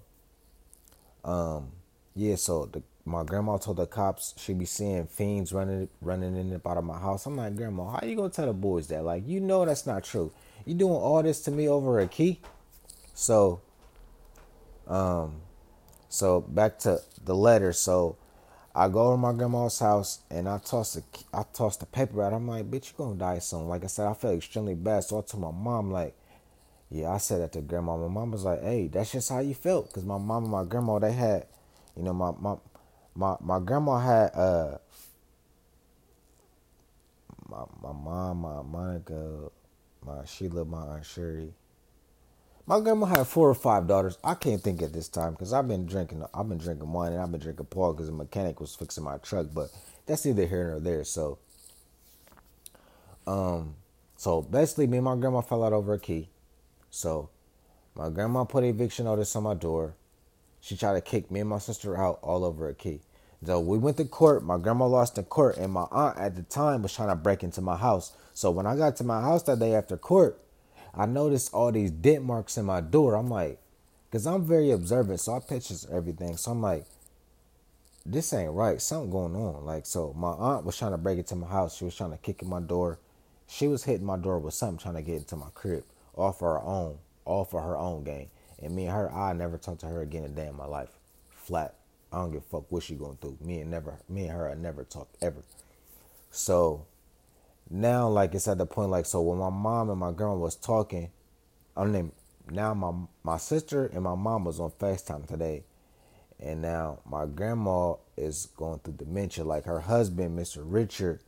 um, 1.23 1.71
yeah. 2.15 2.35
So 2.35 2.67
the, 2.67 2.83
my 3.03 3.23
grandma 3.23 3.57
told 3.57 3.77
the 3.77 3.87
cops 3.87 4.33
she 4.37 4.53
be 4.53 4.65
seeing 4.65 5.07
fiends 5.07 5.51
running 5.51 5.89
running 6.01 6.35
in 6.37 6.51
and 6.51 6.61
out 6.65 6.77
of 6.77 6.83
my 6.83 6.99
house. 6.99 7.25
I'm 7.25 7.35
like, 7.35 7.55
grandma, 7.55 7.89
how 7.89 8.07
you 8.07 8.15
gonna 8.15 8.29
tell 8.29 8.45
the 8.45 8.53
boys 8.53 8.87
that? 8.87 9.03
Like, 9.03 9.27
you 9.27 9.39
know 9.39 9.65
that's 9.65 9.85
not 9.85 10.03
true. 10.03 10.31
You 10.65 10.75
doing 10.75 10.93
all 10.93 11.21
this 11.21 11.41
to 11.41 11.51
me 11.51 11.67
over 11.67 11.99
a 11.99 12.07
key? 12.07 12.39
So, 13.13 13.61
um, 14.87 15.41
so 16.09 16.41
back 16.41 16.79
to 16.79 17.01
the 17.23 17.35
letter. 17.35 17.73
So 17.73 18.17
I 18.73 18.89
go 18.89 19.11
to 19.11 19.17
my 19.17 19.31
grandma's 19.33 19.79
house 19.79 20.19
and 20.29 20.49
I 20.49 20.57
toss 20.57 20.93
the 20.95 21.03
I 21.33 21.43
toss 21.53 21.77
the 21.77 21.85
paper 21.85 22.23
out. 22.23 22.33
I'm 22.33 22.47
like, 22.47 22.69
bitch, 22.69 22.91
you 22.91 22.97
gonna 22.97 23.15
die 23.15 23.39
soon. 23.39 23.67
Like 23.67 23.83
I 23.83 23.87
said, 23.87 24.07
I 24.07 24.13
felt 24.13 24.35
extremely 24.35 24.75
bad. 24.75 25.03
So 25.03 25.19
I 25.19 25.21
told 25.21 25.43
my 25.43 25.51
mom, 25.51 25.91
like, 25.91 26.15
yeah, 26.95 27.11
I 27.11 27.17
said 27.17 27.41
that 27.41 27.51
to 27.53 27.61
grandma. 27.61 27.97
My 27.97 28.07
mom 28.07 28.31
was 28.31 28.43
like, 28.43 28.61
hey, 28.61 28.87
that's 28.87 29.11
just 29.11 29.29
how 29.29 29.39
you 29.39 29.53
felt. 29.53 29.91
Cause 29.93 30.05
my 30.05 30.17
mom 30.17 30.43
and 30.43 30.51
my 30.51 30.63
grandma, 30.63 30.99
they 30.99 31.13
had, 31.13 31.47
you 31.95 32.03
know, 32.03 32.13
my 32.13 32.31
my 32.39 32.55
my, 33.15 33.35
my 33.41 33.59
grandma 33.59 33.99
had 33.99 34.31
uh 34.35 34.77
my 37.49 37.63
my 37.81 37.91
mom, 37.93 38.37
my 38.39 38.61
Monica, 38.61 39.49
my 40.05 40.25
Sheila, 40.25 40.65
my 40.65 40.81
Aunt 40.81 41.05
Sherry 41.05 41.53
my 42.67 42.79
grandma 42.79 43.05
had 43.05 43.27
four 43.27 43.49
or 43.49 43.55
five 43.55 43.87
daughters. 43.87 44.17
I 44.23 44.33
can't 44.33 44.61
think 44.61 44.81
at 44.81 44.91
this 44.91 45.07
time 45.07 45.33
because 45.33 45.53
I've 45.53 45.67
been 45.67 45.85
drinking. 45.85 46.23
I've 46.33 46.49
been 46.49 46.57
drinking 46.57 46.91
wine 46.91 47.13
and 47.13 47.21
I've 47.21 47.31
been 47.31 47.41
drinking 47.41 47.67
Paul 47.67 47.93
because 47.93 48.07
the 48.07 48.13
mechanic 48.13 48.59
was 48.59 48.75
fixing 48.75 49.03
my 49.03 49.17
truck. 49.17 49.47
But 49.53 49.69
that's 50.05 50.25
neither 50.25 50.47
here 50.47 50.69
nor 50.71 50.79
there. 50.79 51.03
So, 51.03 51.37
um, 53.27 53.75
so 54.17 54.41
basically, 54.41 54.87
me 54.87 54.97
and 54.97 55.05
my 55.05 55.15
grandma 55.15 55.41
fell 55.41 55.63
out 55.63 55.73
over 55.73 55.93
a 55.93 55.99
key. 55.99 56.29
So, 56.95 57.27
my 57.93 58.09
grandma 58.09 58.45
put 58.45 58.63
eviction 58.63 59.03
notice 59.03 59.35
on 59.35 59.43
my 59.43 59.53
door. 59.53 59.95
She 60.61 60.77
tried 60.77 60.93
to 60.93 61.01
kick 61.01 61.29
me 61.29 61.41
and 61.41 61.49
my 61.49 61.59
sister 61.59 61.97
out 61.97 62.19
all 62.21 62.45
over 62.45 62.69
a 62.69 62.73
key. 62.73 63.01
So 63.45 63.59
we 63.59 63.77
went 63.77 63.97
to 63.97 64.05
court. 64.05 64.45
My 64.45 64.57
grandma 64.57 64.87
lost 64.87 65.17
in 65.17 65.25
court, 65.25 65.57
and 65.57 65.73
my 65.73 65.87
aunt 65.91 66.17
at 66.17 66.37
the 66.37 66.43
time 66.43 66.81
was 66.81 66.93
trying 66.93 67.09
to 67.09 67.15
break 67.15 67.43
into 67.43 67.59
my 67.59 67.75
house. 67.75 68.13
So 68.33 68.49
when 68.49 68.65
I 68.65 68.77
got 68.77 68.95
to 68.95 69.03
my 69.03 69.19
house 69.19 69.43
that 69.43 69.59
day 69.59 69.75
after 69.75 69.97
court, 69.97 70.39
I 70.93 71.05
noticed 71.05 71.53
all 71.53 71.69
these 71.69 71.91
dent 71.91 72.23
marks 72.23 72.57
in 72.57 72.63
my 72.63 72.79
door. 72.79 73.15
I'm 73.15 73.27
like, 73.27 73.59
because 74.09 74.25
I'm 74.25 74.45
very 74.45 74.71
observant, 74.71 75.19
so 75.19 75.35
I 75.35 75.39
pictures 75.41 75.85
everything. 75.91 76.37
So 76.37 76.51
I'm 76.51 76.61
like, 76.61 76.85
this 78.05 78.31
ain't 78.31 78.53
right. 78.53 78.81
Something 78.81 79.11
going 79.11 79.35
on. 79.35 79.65
Like, 79.65 79.85
so 79.85 80.13
my 80.13 80.31
aunt 80.31 80.65
was 80.65 80.77
trying 80.77 80.91
to 80.91 80.97
break 80.97 81.17
into 81.17 81.35
my 81.35 81.47
house. 81.47 81.75
She 81.75 81.83
was 81.83 81.95
trying 81.95 82.11
to 82.11 82.17
kick 82.17 82.41
in 82.41 82.49
my 82.49 82.61
door. 82.61 82.99
She 83.47 83.67
was 83.67 83.83
hitting 83.83 84.05
my 84.05 84.17
door 84.17 84.39
with 84.39 84.53
something, 84.53 84.77
trying 84.77 84.95
to 84.95 85.01
get 85.01 85.17
into 85.17 85.35
my 85.35 85.49
crib, 85.53 85.83
for 86.15 86.53
her 86.53 86.63
own, 86.63 86.97
off 87.25 87.51
for 87.51 87.61
her 87.61 87.77
own 87.77 88.03
gain. 88.03 88.29
And 88.61 88.75
me 88.75 88.85
and 88.85 88.93
her, 88.93 89.11
I 89.11 89.33
never 89.33 89.57
talked 89.57 89.81
to 89.81 89.87
her 89.87 90.01
again 90.01 90.23
a 90.23 90.29
day 90.29 90.47
in 90.47 90.55
my 90.55 90.65
life. 90.65 90.97
Flat. 91.29 91.75
I 92.11 92.17
don't 92.17 92.31
give 92.31 92.41
a 92.41 92.45
fuck 92.45 92.71
what 92.71 92.83
she 92.83 92.95
going 92.95 93.17
through. 93.17 93.37
Me 93.41 93.59
and 93.59 93.69
never, 93.69 93.99
me 94.07 94.23
and 94.23 94.31
her, 94.31 94.49
I 94.49 94.55
never 94.55 94.83
talk 94.83 95.09
ever. 95.21 95.43
So 96.31 96.85
now 97.69 98.07
like 98.07 98.35
it's 98.35 98.47
at 98.47 98.57
the 98.57 98.65
point 98.65 98.91
like 98.91 99.05
so 99.05 99.21
when 99.21 99.39
my 99.39 99.49
mom 99.49 99.89
and 99.89 99.99
my 99.99 100.11
grandma 100.11 100.35
was 100.35 100.55
talking, 100.55 101.09
I 101.75 101.85
mean 101.85 102.11
now 102.49 102.73
my 102.73 102.91
my 103.23 103.37
sister 103.37 103.85
and 103.85 104.03
my 104.03 104.15
mom 104.15 104.45
was 104.45 104.59
on 104.59 104.71
FaceTime 104.71 105.27
today. 105.27 105.63
And 106.39 106.61
now 106.61 106.99
my 107.09 107.25
grandma 107.25 107.95
is 108.17 108.47
going 108.57 108.79
through 108.79 108.95
dementia. 108.95 109.45
Like 109.45 109.65
her 109.65 109.79
husband, 109.79 110.37
Mr. 110.37 110.61
Richard, 110.63 111.21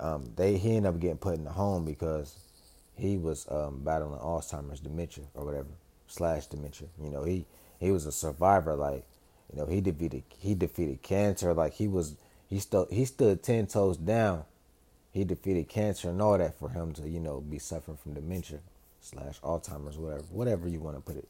um, 0.00 0.32
they 0.36 0.56
he 0.56 0.76
ended 0.76 0.94
up 0.94 1.00
getting 1.00 1.18
put 1.18 1.34
in 1.34 1.44
the 1.44 1.52
home 1.52 1.84
because 1.84 2.34
he 2.96 3.18
was 3.18 3.46
um, 3.50 3.82
battling 3.84 4.18
Alzheimer's 4.18 4.80
dementia 4.80 5.24
or 5.34 5.44
whatever 5.44 5.68
slash 6.06 6.46
dementia. 6.46 6.88
You 7.02 7.10
know, 7.10 7.24
he 7.24 7.46
he 7.80 7.90
was 7.90 8.06
a 8.06 8.12
survivor. 8.12 8.74
Like, 8.74 9.04
you 9.52 9.58
know, 9.60 9.66
he 9.66 9.80
defeated 9.80 10.24
he 10.38 10.54
defeated 10.54 11.02
cancer. 11.02 11.54
Like 11.54 11.74
he 11.74 11.88
was 11.88 12.16
he 12.48 12.58
stood 12.60 12.88
he 12.90 13.04
stood 13.04 13.42
ten 13.42 13.66
toes 13.66 13.96
down 13.96 14.44
he 15.12 15.24
defeated 15.24 15.68
cancer 15.68 16.08
and 16.08 16.22
all 16.22 16.38
that 16.38 16.58
for 16.58 16.70
him 16.70 16.92
to, 16.94 17.08
you 17.08 17.20
know, 17.20 17.40
be 17.40 17.58
suffering 17.58 17.98
from 17.98 18.14
dementia 18.14 18.60
slash 19.00 19.38
Alzheimer's, 19.42 19.98
whatever, 19.98 20.24
whatever 20.30 20.68
you 20.68 20.80
want 20.80 20.96
to 20.96 21.02
put 21.02 21.16
it. 21.16 21.28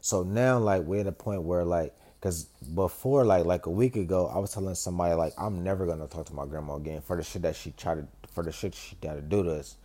So 0.00 0.24
now, 0.24 0.58
like, 0.58 0.82
we're 0.82 1.00
at 1.00 1.06
a 1.06 1.12
point 1.12 1.42
where, 1.42 1.64
like, 1.64 1.94
because 2.18 2.44
before, 2.74 3.24
like, 3.24 3.44
like 3.44 3.66
a 3.66 3.70
week 3.70 3.94
ago, 3.94 4.26
I 4.26 4.38
was 4.38 4.52
telling 4.52 4.74
somebody, 4.74 5.14
like, 5.14 5.32
I'm 5.38 5.62
never 5.62 5.86
gonna 5.86 6.08
talk 6.08 6.26
to 6.26 6.34
my 6.34 6.44
grandma 6.44 6.74
again 6.76 7.02
for 7.02 7.16
the 7.16 7.22
shit 7.22 7.42
that 7.42 7.54
she 7.54 7.70
tried 7.70 7.96
to, 7.96 8.08
for 8.32 8.42
the 8.42 8.50
shit 8.50 8.74
she 8.74 8.96
got 8.96 9.14
to 9.14 9.20
do 9.20 9.44
to 9.44 9.52
us. 9.52 9.76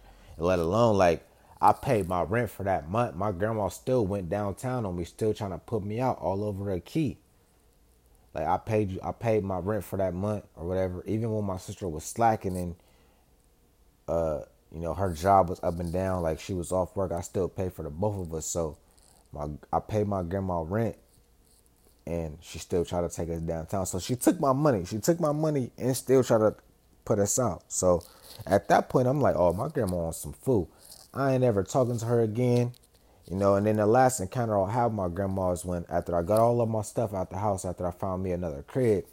Let 0.42 0.60
alone 0.60 0.98
like 0.98 1.28
I 1.62 1.74
paid 1.74 2.08
my 2.08 2.24
rent 2.24 2.50
for 2.50 2.64
that 2.64 2.90
month. 2.90 3.16
My 3.16 3.32
grandma 3.32 3.70
still 3.70 4.06
went 4.06 4.30
downtown 4.30 4.86
on 4.86 4.96
me, 4.96 5.04
still 5.04 5.34
trying 5.34 5.52
to 5.52 5.60
put 5.60 5.84
me 5.84 6.00
out 6.00 6.18
all 6.20 6.44
over 6.44 6.74
the 6.74 6.80
key. 6.80 7.20
Like 8.34 8.48
I 8.48 8.58
paid 8.58 9.00
I 9.04 9.12
paid 9.12 9.44
my 9.44 9.60
rent 9.60 9.84
for 9.84 9.98
that 9.98 10.14
month 10.14 10.46
or 10.56 10.68
whatever. 10.68 11.04
Even 11.06 11.32
when 11.32 11.46
my 11.46 11.58
sister 11.58 11.88
was 11.88 12.04
slacking 12.04 12.58
and, 12.58 12.76
uh, 14.08 14.40
you 14.74 14.80
know, 14.80 14.94
her 14.94 15.14
job 15.14 15.50
was 15.50 15.60
up 15.62 15.80
and 15.80 15.94
down, 15.94 16.24
like 16.24 16.40
she 16.40 16.54
was 16.54 16.72
off 16.72 16.96
work, 16.96 17.12
I 17.12 17.22
still 17.22 17.48
paid 17.48 17.74
for 17.74 17.84
the 17.84 17.90
both 17.90 18.28
of 18.28 18.34
us. 18.34 18.48
So, 18.48 18.78
my 19.32 19.48
I 19.72 19.80
paid 19.80 20.08
my 20.08 20.24
grandma 20.24 20.62
rent, 20.62 20.96
and 22.08 22.38
she 22.42 22.58
still 22.58 22.84
tried 22.84 23.02
to 23.02 23.10
take 23.10 23.30
us 23.30 23.42
downtown. 23.42 23.86
So 23.86 24.00
she 24.00 24.16
took 24.16 24.40
my 24.40 24.54
money. 24.54 24.86
She 24.86 25.00
took 25.00 25.20
my 25.20 25.34
money 25.34 25.72
and 25.78 25.96
still 25.96 26.24
tried 26.24 26.40
to 26.40 26.56
put 27.06 27.20
us 27.20 27.40
out. 27.40 27.64
So 27.68 28.04
at 28.48 28.68
that 28.70 28.90
point, 28.90 29.08
I'm 29.08 29.22
like, 29.22 29.36
oh, 29.38 29.54
my 29.54 29.70
grandma 29.70 29.98
wants 29.98 30.20
some 30.20 30.34
food. 30.34 30.68
I 31.14 31.34
ain't 31.34 31.44
ever 31.44 31.64
talking 31.64 31.98
to 32.00 32.06
her 32.06 32.22
again. 32.22 32.74
You 33.30 33.38
know, 33.38 33.56
and 33.56 33.66
then 33.66 33.78
the 33.78 33.86
last 33.86 34.20
encounter 34.20 34.58
I'll 34.58 34.66
have 34.66 34.94
my 34.94 35.08
grandma 35.08 35.52
is 35.52 35.64
when 35.64 35.86
after 35.90 36.18
I 36.18 36.22
got 36.22 36.40
all 36.40 36.62
of 36.62 36.70
my 36.70 36.82
stuff 36.82 37.14
out 37.14 37.30
the 37.30 37.38
house, 37.38 37.66
after 37.66 37.88
I 37.88 37.92
found 37.92 38.24
me 38.24 38.32
another 38.34 38.64
crib, 38.64 39.06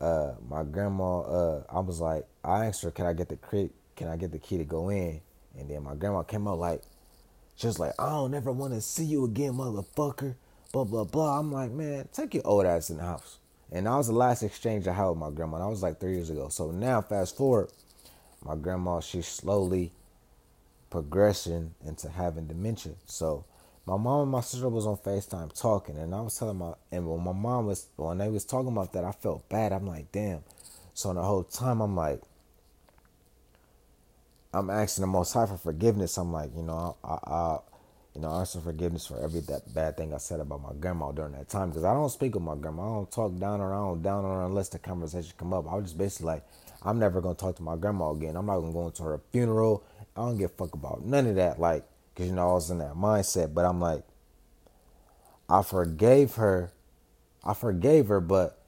uh, 0.00 0.32
my 0.48 0.64
grandma, 0.64 1.20
uh, 1.22 1.64
I 1.70 1.80
was 1.80 2.00
like, 2.00 2.26
I 2.44 2.66
asked 2.66 2.82
her, 2.84 2.90
can 2.90 3.06
I 3.06 3.12
get 3.12 3.28
the 3.28 3.36
crib, 3.36 3.70
can 3.96 4.08
I 4.08 4.16
get 4.16 4.32
the 4.32 4.38
key 4.38 4.58
to 4.58 4.64
go 4.64 4.90
in? 4.90 5.20
And 5.58 5.70
then 5.70 5.82
my 5.82 5.94
grandma 5.94 6.22
came 6.22 6.48
out 6.48 6.58
like, 6.58 6.82
she 7.56 7.66
was 7.66 7.78
like, 7.78 7.92
I 7.98 8.10
don't 8.10 8.34
ever 8.34 8.52
want 8.52 8.74
to 8.74 8.80
see 8.80 9.04
you 9.04 9.24
again, 9.24 9.54
motherfucker. 9.54 10.36
Blah 10.72 10.84
blah 10.84 11.04
blah. 11.04 11.38
I'm 11.38 11.52
like, 11.52 11.70
man, 11.72 12.08
take 12.12 12.34
your 12.34 12.46
old 12.46 12.66
ass 12.66 12.90
in 12.90 12.98
the 12.98 13.04
house. 13.04 13.38
And 13.74 13.86
that 13.86 13.96
was 13.96 14.06
the 14.06 14.14
last 14.14 14.44
exchange 14.44 14.86
I 14.86 14.92
had 14.92 15.08
with 15.08 15.18
my 15.18 15.30
grandma. 15.30 15.58
That 15.58 15.68
was 15.68 15.82
like 15.82 15.98
three 15.98 16.14
years 16.14 16.30
ago. 16.30 16.48
So 16.48 16.70
now, 16.70 17.02
fast 17.02 17.36
forward, 17.36 17.72
my 18.44 18.54
grandma, 18.54 19.00
she's 19.00 19.26
slowly 19.26 19.92
progressing 20.90 21.74
into 21.84 22.08
having 22.08 22.46
dementia. 22.46 22.92
So 23.06 23.44
my 23.84 23.96
mom 23.96 24.22
and 24.22 24.30
my 24.30 24.42
sister 24.42 24.68
was 24.68 24.86
on 24.86 24.96
FaceTime 24.96 25.60
talking, 25.60 25.98
and 25.98 26.14
I 26.14 26.20
was 26.20 26.38
telling 26.38 26.56
my 26.56 26.74
and 26.92 27.08
when 27.08 27.20
my 27.20 27.32
mom 27.32 27.66
was 27.66 27.88
when 27.96 28.18
they 28.18 28.28
was 28.28 28.44
talking 28.44 28.68
about 28.68 28.92
that, 28.92 29.04
I 29.04 29.10
felt 29.10 29.48
bad. 29.48 29.72
I'm 29.72 29.88
like, 29.88 30.12
damn. 30.12 30.44
So 30.94 31.12
the 31.12 31.22
whole 31.22 31.42
time 31.42 31.80
I'm 31.80 31.96
like, 31.96 32.22
I'm 34.52 34.70
asking 34.70 35.02
the 35.02 35.08
Most 35.08 35.32
High 35.32 35.46
for 35.46 35.56
forgiveness. 35.56 36.16
I'm 36.16 36.32
like, 36.32 36.50
you 36.56 36.62
know, 36.62 36.96
I, 37.02 37.18
I, 37.26 37.58
you 38.14 38.20
know, 38.20 38.30
asking 38.30 38.62
forgiveness 38.62 39.06
for 39.06 39.18
every 39.20 39.40
that 39.40 39.74
bad 39.74 39.96
thing 39.96 40.14
I 40.14 40.18
said 40.18 40.38
about 40.38 40.62
my 40.62 40.72
grandma 40.78 41.10
during 41.10 41.32
that 41.32 41.48
time 41.48 41.70
because 41.70 41.82
I 41.82 41.92
don't 41.92 42.10
speak 42.10 42.34
with 42.34 42.44
my 42.44 42.54
grandma. 42.54 42.82
I 42.82 42.94
don't 42.94 43.10
talk 43.10 43.36
down 43.38 43.60
or 43.60 43.74
I 43.74 43.78
don't 43.78 44.02
down 44.02 44.24
on 44.24 44.36
her 44.36 44.46
unless 44.46 44.68
the 44.68 44.78
conversation 44.78 45.32
come 45.36 45.52
up. 45.52 45.66
I 45.70 45.74
was 45.74 45.86
just 45.86 45.98
basically 45.98 46.26
like, 46.26 46.44
I'm 46.82 47.00
never 47.00 47.20
gonna 47.20 47.34
talk 47.34 47.56
to 47.56 47.62
my 47.62 47.74
grandma 47.74 48.12
again. 48.12 48.36
I'm 48.36 48.46
not 48.46 48.60
gonna 48.60 48.72
go 48.72 48.86
into 48.86 49.02
her 49.02 49.20
funeral. 49.32 49.82
I 50.16 50.20
don't 50.20 50.38
give 50.38 50.52
a 50.52 50.54
fuck 50.54 50.74
about 50.74 51.04
none 51.04 51.26
of 51.26 51.34
that. 51.36 51.58
Like, 51.58 51.84
cause 52.14 52.26
you 52.26 52.32
know 52.32 52.50
I 52.50 52.54
was 52.54 52.70
in 52.70 52.78
that 52.78 52.94
mindset. 52.94 53.52
But 53.52 53.64
I'm 53.64 53.80
like, 53.80 54.04
I 55.48 55.62
forgave 55.62 56.36
her. 56.36 56.70
I 57.42 57.52
forgave 57.52 58.06
her, 58.08 58.20
but 58.20 58.60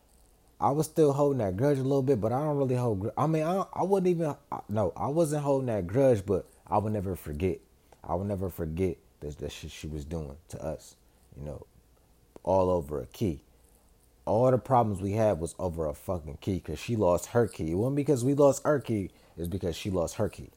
I 0.61 0.73
was 0.73 0.87
still 0.87 1.13
holding 1.13 1.39
that 1.39 1.57
grudge 1.57 1.79
a 1.79 1.83
little 1.83 2.03
bit. 2.03 2.21
But 2.21 2.33
I 2.33 2.41
don't 2.41 2.57
really 2.57 2.75
hold. 2.75 3.13
I 3.17 3.29
mean, 3.29 3.45
I 3.45 3.65
I 3.73 3.85
wouldn't 3.85 4.09
even. 4.09 4.35
No, 4.69 4.93
I 4.97 5.07
wasn't 5.07 5.45
holding 5.45 5.67
that 5.67 5.87
grudge, 5.87 6.27
but 6.27 6.47
I 6.67 6.79
would 6.79 6.93
never 6.93 7.15
forget. 7.15 7.61
I 8.03 8.17
would 8.17 8.27
never 8.27 8.51
forget 8.51 8.97
that 9.21 9.39
that 9.39 9.53
shit 9.53 9.71
she 9.71 9.87
was 9.87 10.05
doing 10.05 10.37
to 10.49 10.63
us. 10.63 10.97
You 11.39 11.45
know, 11.45 11.67
all 12.43 12.71
over 12.71 13.01
a 13.01 13.07
key 13.07 13.43
all 14.27 14.51
the 14.51 14.59
problems 14.59 15.01
we 15.01 15.13
had 15.13 15.39
was 15.39 15.55
over 15.59 15.87
a 15.87 15.95
fucking 15.95 16.39
key 16.41 16.55
because 16.55 16.81
she 16.81 16.97
lost 16.97 17.27
her 17.27 17.47
key. 17.47 17.71
It 17.71 17.75
wasn't 17.77 17.97
because 17.97 18.25
we 18.25 18.35
lost 18.35 18.61
our 18.65 18.81
key, 18.81 19.11
it's 19.39 19.49
because 19.49 19.77
she 19.77 19.89
lost 19.89 20.17
her 20.17 20.29
key. 20.29 20.51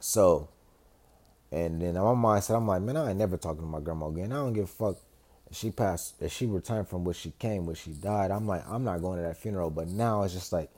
So, 0.00 0.48
and 1.52 1.80
then 1.80 1.94
my 1.94 2.00
mindset, 2.00 2.56
I'm 2.56 2.66
like, 2.66 2.82
man, 2.82 2.96
I 2.96 3.10
ain't 3.10 3.18
never 3.18 3.36
talking 3.36 3.62
to 3.62 3.66
my 3.66 3.80
grandma 3.80 4.08
again. 4.08 4.32
I 4.32 4.36
don't 4.36 4.52
give 4.52 4.64
a 4.64 4.66
fuck. 4.66 4.96
She 5.52 5.70
passed, 5.70 6.16
if 6.20 6.32
she 6.32 6.44
returned 6.44 6.88
from 6.88 7.04
where 7.04 7.14
she 7.14 7.32
came, 7.38 7.66
where 7.66 7.76
she 7.76 7.92
died. 7.92 8.32
I'm 8.32 8.48
like, 8.48 8.68
I'm 8.68 8.82
not 8.82 9.00
going 9.00 9.18
to 9.18 9.22
that 9.22 9.36
funeral. 9.36 9.70
But 9.70 9.86
now 9.86 10.24
it's 10.24 10.34
just 10.34 10.52
like, 10.52 10.70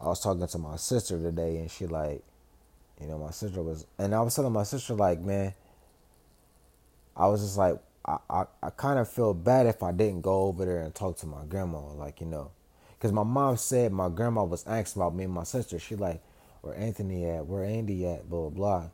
I 0.00 0.06
was 0.06 0.20
talking 0.20 0.46
to 0.46 0.58
my 0.58 0.76
sister 0.76 1.18
today, 1.18 1.58
and 1.58 1.70
she 1.70 1.86
like, 1.86 2.22
you 3.00 3.06
know, 3.06 3.18
my 3.18 3.30
sister 3.30 3.62
was, 3.62 3.86
and 3.98 4.14
I 4.14 4.20
was 4.20 4.34
telling 4.34 4.52
my 4.52 4.64
sister 4.64 4.94
like, 4.94 5.20
man, 5.20 5.54
I 7.16 7.26
was 7.28 7.42
just 7.42 7.56
like, 7.56 7.78
I, 8.04 8.18
I, 8.28 8.44
I 8.62 8.70
kind 8.70 8.98
of 8.98 9.08
feel 9.08 9.34
bad 9.34 9.66
if 9.66 9.82
I 9.82 9.92
didn't 9.92 10.22
go 10.22 10.42
over 10.44 10.64
there 10.64 10.82
and 10.82 10.94
talk 10.94 11.16
to 11.18 11.26
my 11.26 11.44
grandma, 11.48 11.80
like, 11.94 12.20
you 12.20 12.26
know. 12.26 12.50
Because 12.98 13.12
my 13.12 13.22
mom 13.22 13.56
said 13.56 13.92
my 13.92 14.08
grandma 14.08 14.44
was 14.44 14.66
asking 14.66 15.02
about 15.02 15.14
me 15.14 15.24
and 15.24 15.32
my 15.32 15.44
sister. 15.44 15.78
She 15.78 15.94
like, 15.94 16.20
where 16.62 16.76
Anthony 16.76 17.26
at? 17.26 17.46
Where 17.46 17.64
Andy 17.64 18.06
at? 18.06 18.28
Blah, 18.28 18.48
blah, 18.48 18.50
blah. 18.50 18.90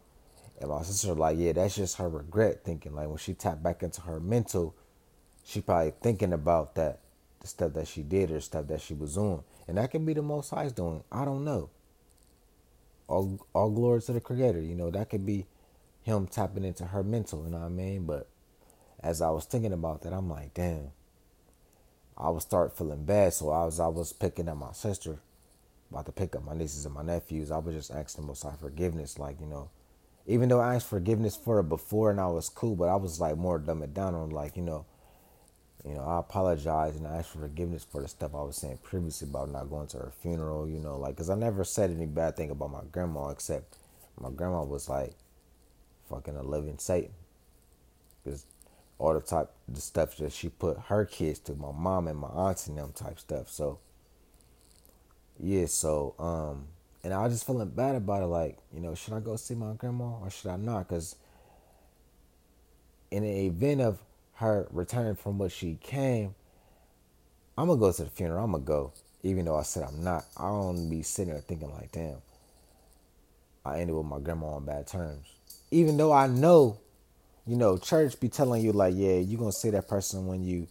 And 0.60 0.70
my 0.70 0.82
sister 0.82 1.14
like, 1.14 1.38
yeah, 1.38 1.52
that's 1.52 1.76
just 1.76 1.96
her 1.96 2.08
regret 2.08 2.64
thinking. 2.64 2.94
Like, 2.94 3.08
when 3.08 3.16
she 3.16 3.32
tapped 3.32 3.62
back 3.62 3.82
into 3.82 4.02
her 4.02 4.20
mental, 4.20 4.74
she 5.44 5.60
probably 5.60 5.92
thinking 6.02 6.32
about 6.32 6.74
that, 6.74 7.00
the 7.40 7.46
stuff 7.46 7.72
that 7.74 7.88
she 7.88 8.02
did 8.02 8.30
or 8.30 8.40
stuff 8.40 8.66
that 8.68 8.80
she 8.80 8.94
was 8.94 9.14
doing. 9.14 9.42
And 9.66 9.78
that 9.78 9.90
can 9.90 10.04
be 10.04 10.12
the 10.12 10.22
most 10.22 10.50
high's 10.50 10.72
doing. 10.72 11.02
I 11.10 11.24
don't 11.24 11.44
know. 11.44 11.70
All, 13.08 13.46
all 13.52 13.70
glory 13.70 14.00
to 14.02 14.12
the 14.12 14.20
creator. 14.20 14.60
You 14.60 14.74
know, 14.74 14.90
that 14.90 15.10
could 15.10 15.26
be 15.26 15.46
him 16.02 16.26
tapping 16.26 16.64
into 16.64 16.84
her 16.86 17.02
mental, 17.02 17.44
you 17.44 17.50
know 17.50 17.58
what 17.58 17.66
I 17.66 17.70
mean? 17.70 18.04
But 18.04 18.28
as 19.00 19.20
I 19.20 19.30
was 19.30 19.44
thinking 19.44 19.72
about 19.72 20.02
that, 20.02 20.12
I'm 20.12 20.28
like, 20.28 20.54
damn. 20.54 20.90
I 22.16 22.30
would 22.30 22.42
start 22.42 22.76
feeling 22.76 23.04
bad. 23.04 23.34
So 23.34 23.50
I 23.50 23.64
was 23.64 23.80
I 23.80 23.88
was 23.88 24.12
picking 24.12 24.48
up 24.48 24.56
my 24.56 24.72
sister, 24.72 25.18
about 25.90 26.06
to 26.06 26.12
pick 26.12 26.36
up 26.36 26.44
my 26.44 26.54
nieces 26.54 26.84
and 26.86 26.94
my 26.94 27.02
nephews. 27.02 27.50
I 27.50 27.58
was 27.58 27.74
just 27.74 27.90
asking 27.90 28.22
them 28.22 28.28
Most 28.28 28.46
forgiveness, 28.60 29.18
like 29.18 29.40
you 29.40 29.46
know, 29.46 29.70
even 30.26 30.48
though 30.48 30.60
I 30.60 30.76
asked 30.76 30.88
forgiveness 30.88 31.36
for 31.36 31.60
it 31.60 31.68
before 31.68 32.10
and 32.10 32.20
I 32.20 32.28
was 32.28 32.48
cool, 32.48 32.76
but 32.76 32.88
I 32.88 32.96
was 32.96 33.20
like 33.20 33.36
more 33.36 33.58
dumb 33.58 33.82
it 33.82 33.94
down 33.94 34.14
on 34.14 34.30
like 34.30 34.56
you 34.56 34.62
know, 34.62 34.86
you 35.86 35.94
know 35.94 36.04
I 36.04 36.18
apologize 36.18 36.96
and 36.96 37.06
I 37.06 37.16
asked 37.16 37.30
for 37.30 37.40
forgiveness 37.40 37.84
for 37.84 38.00
the 38.02 38.08
stuff 38.08 38.34
I 38.34 38.42
was 38.42 38.56
saying 38.56 38.78
previously 38.82 39.28
about 39.28 39.50
not 39.50 39.70
going 39.70 39.86
to 39.88 39.98
her 39.98 40.12
funeral. 40.20 40.68
You 40.68 40.78
know, 40.78 40.96
like 40.96 41.16
because 41.16 41.30
I 41.30 41.34
never 41.34 41.64
said 41.64 41.90
any 41.90 42.06
bad 42.06 42.36
thing 42.36 42.50
about 42.50 42.72
my 42.72 42.82
grandma 42.90 43.28
except 43.28 43.76
my 44.18 44.30
grandma 44.30 44.62
was 44.62 44.88
like 44.88 45.14
fucking 46.08 46.36
a 46.36 46.42
living 46.42 46.78
Satan. 46.78 47.12
Because 48.22 48.46
all 48.98 49.12
the 49.14 49.20
type 49.20 49.50
the 49.68 49.80
stuff 49.80 50.16
that 50.18 50.32
she 50.32 50.48
put 50.48 50.78
her 50.88 51.04
kids 51.04 51.38
to, 51.40 51.54
my 51.54 51.72
mom 51.72 52.08
and 52.08 52.18
my 52.18 52.28
aunts 52.28 52.66
and 52.66 52.78
them 52.78 52.92
type 52.94 53.18
stuff. 53.18 53.50
So 53.50 53.78
yeah, 55.38 55.66
so 55.66 56.14
um, 56.18 56.66
and 57.02 57.12
I 57.12 57.22
was 57.22 57.34
just 57.34 57.46
feeling 57.46 57.68
bad 57.68 57.96
about 57.96 58.22
it. 58.22 58.26
Like, 58.26 58.58
you 58.72 58.80
know, 58.80 58.94
should 58.94 59.14
I 59.14 59.20
go 59.20 59.36
see 59.36 59.54
my 59.54 59.74
grandma 59.74 60.18
or 60.22 60.30
should 60.30 60.50
I 60.50 60.56
not? 60.56 60.88
Because 60.88 61.16
in 63.10 63.22
the 63.22 63.46
event 63.46 63.80
of 63.80 63.98
her 64.36 64.66
returning 64.70 65.16
from 65.16 65.38
what 65.38 65.52
she 65.52 65.78
came, 65.82 66.34
I'm 67.56 67.68
gonna 67.68 67.80
go 67.80 67.92
to 67.92 68.04
the 68.04 68.10
funeral. 68.10 68.44
I'm 68.44 68.52
gonna 68.52 68.64
go, 68.64 68.92
even 69.22 69.44
though 69.44 69.56
I 69.56 69.62
said 69.62 69.84
I'm 69.84 70.02
not. 70.02 70.24
I 70.36 70.48
don't 70.48 70.88
be 70.90 71.02
sitting 71.02 71.32
there 71.32 71.42
thinking 71.42 71.70
like, 71.72 71.92
damn, 71.92 72.18
I 73.64 73.80
ended 73.80 73.96
with 73.96 74.06
my 74.06 74.18
grandma 74.18 74.54
on 74.54 74.64
bad 74.64 74.86
terms. 74.86 75.26
Even 75.70 75.96
though 75.96 76.12
I 76.12 76.26
know 76.26 76.78
you 77.46 77.56
know, 77.56 77.76
church 77.76 78.18
be 78.20 78.28
telling 78.28 78.62
you 78.62 78.72
like, 78.72 78.94
yeah, 78.96 79.16
you 79.16 79.36
gonna 79.36 79.52
see 79.52 79.70
that 79.70 79.88
person 79.88 80.26
when 80.26 80.44
you 80.44 80.66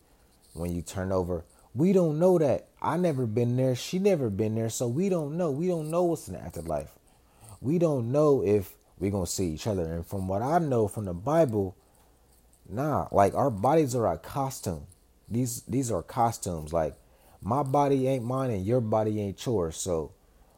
when 0.54 0.76
you 0.76 0.82
turn 0.82 1.12
over. 1.12 1.44
We 1.76 1.94
don't 1.94 2.20
know 2.20 2.38
that. 2.38 2.68
I 2.82 2.98
never 2.98 3.26
been 3.26 3.56
there. 3.58 3.76
She 3.76 4.00
never 4.00 4.30
been 4.30 4.56
there. 4.56 4.70
So 4.70 4.88
we 4.88 5.10
don't 5.10 5.38
know. 5.38 5.52
We 5.52 5.68
don't 5.68 5.90
know 5.90 6.04
what's 6.04 6.28
in 6.28 6.34
the 6.34 6.42
afterlife. 6.42 6.92
We 7.62 7.78
don't 7.80 8.12
know 8.12 8.44
if 8.44 8.74
we 9.00 9.10
gonna 9.10 9.28
see 9.28 9.50
each 9.50 9.68
other. 9.68 9.84
And 9.84 10.06
from 10.06 10.28
what 10.28 10.42
I 10.42 10.60
know 10.60 10.88
from 10.88 11.06
the 11.06 11.14
Bible, 11.14 11.76
nah, 12.70 13.08
like 13.12 13.34
our 13.36 13.50
bodies 13.50 13.96
are 13.96 14.08
a 14.12 14.18
costume. 14.18 14.86
These 15.30 15.64
these 15.64 15.92
are 15.92 16.04
costumes. 16.04 16.74
Like 16.74 16.96
my 17.42 17.64
body 17.64 18.08
ain't 18.08 18.24
mine 18.24 18.52
and 18.52 18.66
your 18.66 18.82
body 18.82 19.22
ain't 19.22 19.46
yours. 19.46 19.78
So 19.78 20.12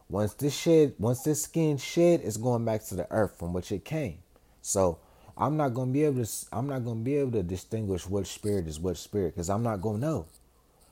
once 0.09 0.33
this 0.33 0.55
shed, 0.55 0.93
once 0.99 1.23
this 1.23 1.43
skin 1.43 1.77
shed, 1.77 2.21
it's 2.23 2.37
going 2.37 2.65
back 2.65 2.83
to 2.85 2.95
the 2.95 3.07
earth 3.11 3.37
from 3.39 3.53
which 3.53 3.71
it 3.71 3.85
came. 3.85 4.19
So 4.61 4.99
I'm 5.37 5.57
not 5.57 5.73
gonna 5.73 5.91
be 5.91 6.03
able 6.03 6.23
to. 6.23 6.31
I'm 6.51 6.67
not 6.67 6.85
gonna 6.85 7.01
be 7.01 7.15
able 7.15 7.31
to 7.33 7.43
distinguish 7.43 8.07
what 8.07 8.27
spirit 8.27 8.67
is 8.67 8.79
what 8.79 8.97
spirit 8.97 9.35
because 9.35 9.49
I'm 9.49 9.63
not 9.63 9.81
gonna 9.81 9.99
know. 9.99 10.25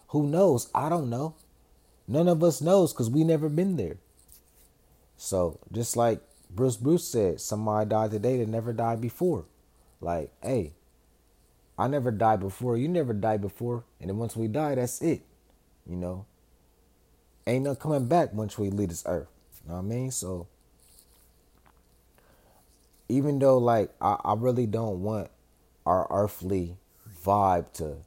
Who 0.09 0.27
knows? 0.27 0.69
I 0.75 0.89
don't 0.89 1.09
know. 1.09 1.35
None 2.07 2.27
of 2.27 2.43
us 2.43 2.61
knows 2.61 2.91
because 2.91 3.09
we 3.09 3.23
never 3.23 3.49
been 3.49 3.77
there. 3.77 3.97
So 5.17 5.59
just 5.71 5.95
like 5.95 6.21
Bruce 6.49 6.77
Bruce 6.77 7.07
said, 7.07 7.39
somebody 7.39 7.89
died 7.89 8.11
today 8.11 8.37
that 8.37 8.47
never 8.47 8.73
died 8.73 8.99
before. 8.99 9.45
Like, 10.01 10.31
hey, 10.41 10.73
I 11.77 11.87
never 11.87 12.11
died 12.11 12.39
before. 12.39 12.77
You 12.77 12.87
never 12.87 13.13
died 13.13 13.41
before, 13.41 13.83
and 13.99 14.09
then 14.09 14.17
once 14.17 14.35
we 14.35 14.47
die, 14.47 14.75
that's 14.75 15.01
it. 15.01 15.21
You 15.87 15.95
know, 15.97 16.25
ain't 17.47 17.63
no 17.65 17.75
coming 17.75 18.07
back 18.07 18.33
once 18.33 18.57
we 18.57 18.69
leave 18.69 18.89
this 18.89 19.03
earth. 19.05 19.27
You 19.63 19.69
know 19.69 19.75
what 19.75 19.81
I 19.81 19.83
mean? 19.85 20.11
So 20.11 20.47
even 23.09 23.39
though 23.39 23.57
like 23.57 23.91
I, 24.01 24.17
I 24.23 24.33
really 24.35 24.65
don't 24.65 25.01
want 25.01 25.29
our 25.85 26.07
earthly 26.09 26.77
vibe 27.25 27.71
to 27.73 27.97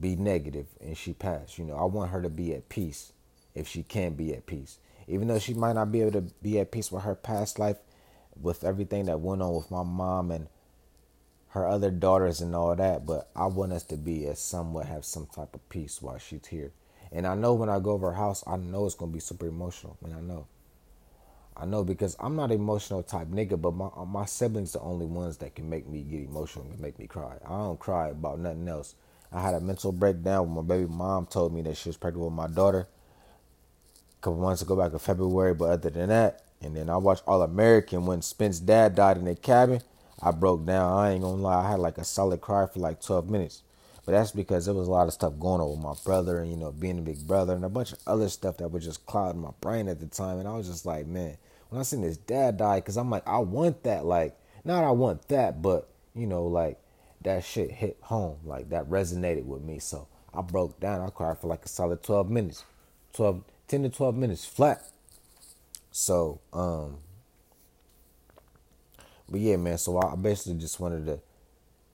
be 0.00 0.16
negative 0.16 0.66
and 0.80 0.96
she 0.96 1.12
passed. 1.12 1.58
You 1.58 1.64
know, 1.64 1.76
I 1.76 1.84
want 1.84 2.10
her 2.10 2.22
to 2.22 2.30
be 2.30 2.54
at 2.54 2.68
peace 2.68 3.12
if 3.54 3.68
she 3.68 3.82
can 3.82 4.14
be 4.14 4.34
at 4.34 4.46
peace. 4.46 4.78
even 5.06 5.28
though 5.28 5.38
she 5.38 5.54
might 5.54 5.74
not 5.74 5.92
be 5.92 6.00
able 6.00 6.12
to 6.12 6.22
be 6.42 6.58
at 6.58 6.70
peace 6.70 6.90
with 6.90 7.04
her 7.04 7.14
past 7.14 7.58
life, 7.58 7.76
with 8.40 8.64
everything 8.64 9.06
that 9.06 9.20
went 9.20 9.42
on 9.42 9.54
with 9.54 9.70
my 9.70 9.82
mom 9.82 10.30
and 10.30 10.48
her 11.54 11.68
other 11.68 11.92
daughters 11.92 12.40
and 12.40 12.54
all 12.54 12.74
that, 12.74 13.06
but 13.06 13.30
I 13.36 13.46
want 13.46 13.72
us 13.72 13.84
to 13.84 13.96
be 13.96 14.26
as 14.26 14.40
somewhat 14.40 14.86
have 14.86 15.04
some 15.04 15.26
type 15.26 15.54
of 15.54 15.68
peace 15.68 16.02
while 16.02 16.18
she's 16.18 16.46
here. 16.48 16.72
And 17.12 17.28
I 17.28 17.36
know 17.36 17.54
when 17.54 17.68
I 17.68 17.78
go 17.78 17.92
over 17.92 18.10
her 18.10 18.16
house, 18.16 18.42
I 18.44 18.56
know 18.56 18.86
it's 18.86 18.96
gonna 18.96 19.12
be 19.12 19.20
super 19.20 19.46
emotional. 19.46 19.96
Mean, 20.02 20.16
I 20.16 20.20
know. 20.20 20.48
I 21.56 21.64
know 21.64 21.84
because 21.84 22.16
I'm 22.18 22.34
not 22.34 22.50
an 22.50 22.58
emotional 22.58 23.04
type 23.04 23.28
nigga, 23.28 23.60
but 23.60 23.72
my 23.72 23.88
uh, 23.96 24.04
my 24.04 24.24
siblings 24.24 24.72
the 24.72 24.80
only 24.80 25.06
ones 25.06 25.36
that 25.36 25.54
can 25.54 25.70
make 25.70 25.88
me 25.88 26.02
get 26.02 26.22
emotional 26.22 26.66
and 26.68 26.80
make 26.80 26.98
me 26.98 27.06
cry. 27.06 27.36
I 27.44 27.50
don't 27.50 27.78
cry 27.78 28.08
about 28.08 28.40
nothing 28.40 28.66
else. 28.66 28.96
I 29.30 29.40
had 29.40 29.54
a 29.54 29.60
mental 29.60 29.92
breakdown 29.92 30.52
when 30.52 30.66
my 30.66 30.74
baby 30.74 30.90
mom 30.90 31.26
told 31.26 31.54
me 31.54 31.62
that 31.62 31.76
she 31.76 31.88
was 31.88 31.96
pregnant 31.96 32.24
with 32.24 32.34
my 32.34 32.48
daughter 32.48 32.88
a 34.18 34.22
couple 34.22 34.40
months 34.40 34.62
ago 34.62 34.74
back 34.74 34.92
in 34.92 34.98
February. 34.98 35.54
But 35.54 35.70
other 35.70 35.90
than 35.90 36.08
that, 36.08 36.42
and 36.60 36.76
then 36.76 36.90
I 36.90 36.96
watched 36.96 37.22
All 37.28 37.42
American 37.42 38.06
when 38.06 38.22
Spence 38.22 38.58
dad 38.58 38.96
died 38.96 39.18
in 39.18 39.26
the 39.26 39.36
cabin. 39.36 39.82
I 40.22 40.30
broke 40.30 40.64
down. 40.64 40.92
I 40.92 41.12
ain't 41.12 41.22
gonna 41.22 41.42
lie. 41.42 41.64
I 41.64 41.70
had 41.72 41.80
like 41.80 41.98
a 41.98 42.04
solid 42.04 42.40
cry 42.40 42.66
for 42.66 42.80
like 42.80 43.02
12 43.02 43.28
minutes. 43.28 43.62
But 44.04 44.12
that's 44.12 44.32
because 44.32 44.66
there 44.66 44.74
was 44.74 44.86
a 44.86 44.90
lot 44.90 45.06
of 45.06 45.14
stuff 45.14 45.38
going 45.40 45.60
on 45.60 45.70
with 45.70 45.80
my 45.80 45.94
brother 46.04 46.38
and, 46.38 46.50
you 46.50 46.58
know, 46.58 46.70
being 46.70 46.98
a 46.98 47.02
big 47.02 47.26
brother 47.26 47.54
and 47.54 47.64
a 47.64 47.70
bunch 47.70 47.92
of 47.92 47.98
other 48.06 48.28
stuff 48.28 48.58
that 48.58 48.70
was 48.70 48.84
just 48.84 49.06
clouding 49.06 49.40
my 49.40 49.52
brain 49.60 49.88
at 49.88 49.98
the 49.98 50.06
time. 50.06 50.38
And 50.38 50.46
I 50.46 50.52
was 50.52 50.68
just 50.68 50.84
like, 50.84 51.06
man, 51.06 51.38
when 51.70 51.80
I 51.80 51.84
seen 51.84 52.02
his 52.02 52.18
dad 52.18 52.58
die, 52.58 52.80
because 52.80 52.98
I'm 52.98 53.08
like, 53.08 53.26
I 53.26 53.38
want 53.38 53.82
that. 53.84 54.04
Like, 54.04 54.36
not 54.62 54.84
I 54.84 54.90
want 54.90 55.26
that, 55.28 55.62
but, 55.62 55.88
you 56.14 56.26
know, 56.26 56.44
like 56.44 56.78
that 57.22 57.44
shit 57.44 57.70
hit 57.70 57.96
home. 58.02 58.36
Like 58.44 58.68
that 58.70 58.90
resonated 58.90 59.46
with 59.46 59.62
me. 59.62 59.78
So 59.78 60.06
I 60.34 60.42
broke 60.42 60.78
down. 60.80 61.00
I 61.00 61.08
cried 61.08 61.38
for 61.38 61.46
like 61.46 61.64
a 61.64 61.68
solid 61.68 62.02
12 62.02 62.30
minutes, 62.30 62.64
12, 63.14 63.42
10 63.68 63.82
to 63.84 63.88
12 63.88 64.14
minutes 64.16 64.44
flat. 64.44 64.82
So, 65.90 66.40
um, 66.52 66.98
but 69.28 69.40
yeah, 69.40 69.56
man. 69.56 69.78
So 69.78 70.00
I 70.00 70.16
basically 70.16 70.58
just 70.58 70.80
wanted 70.80 71.06
to 71.06 71.20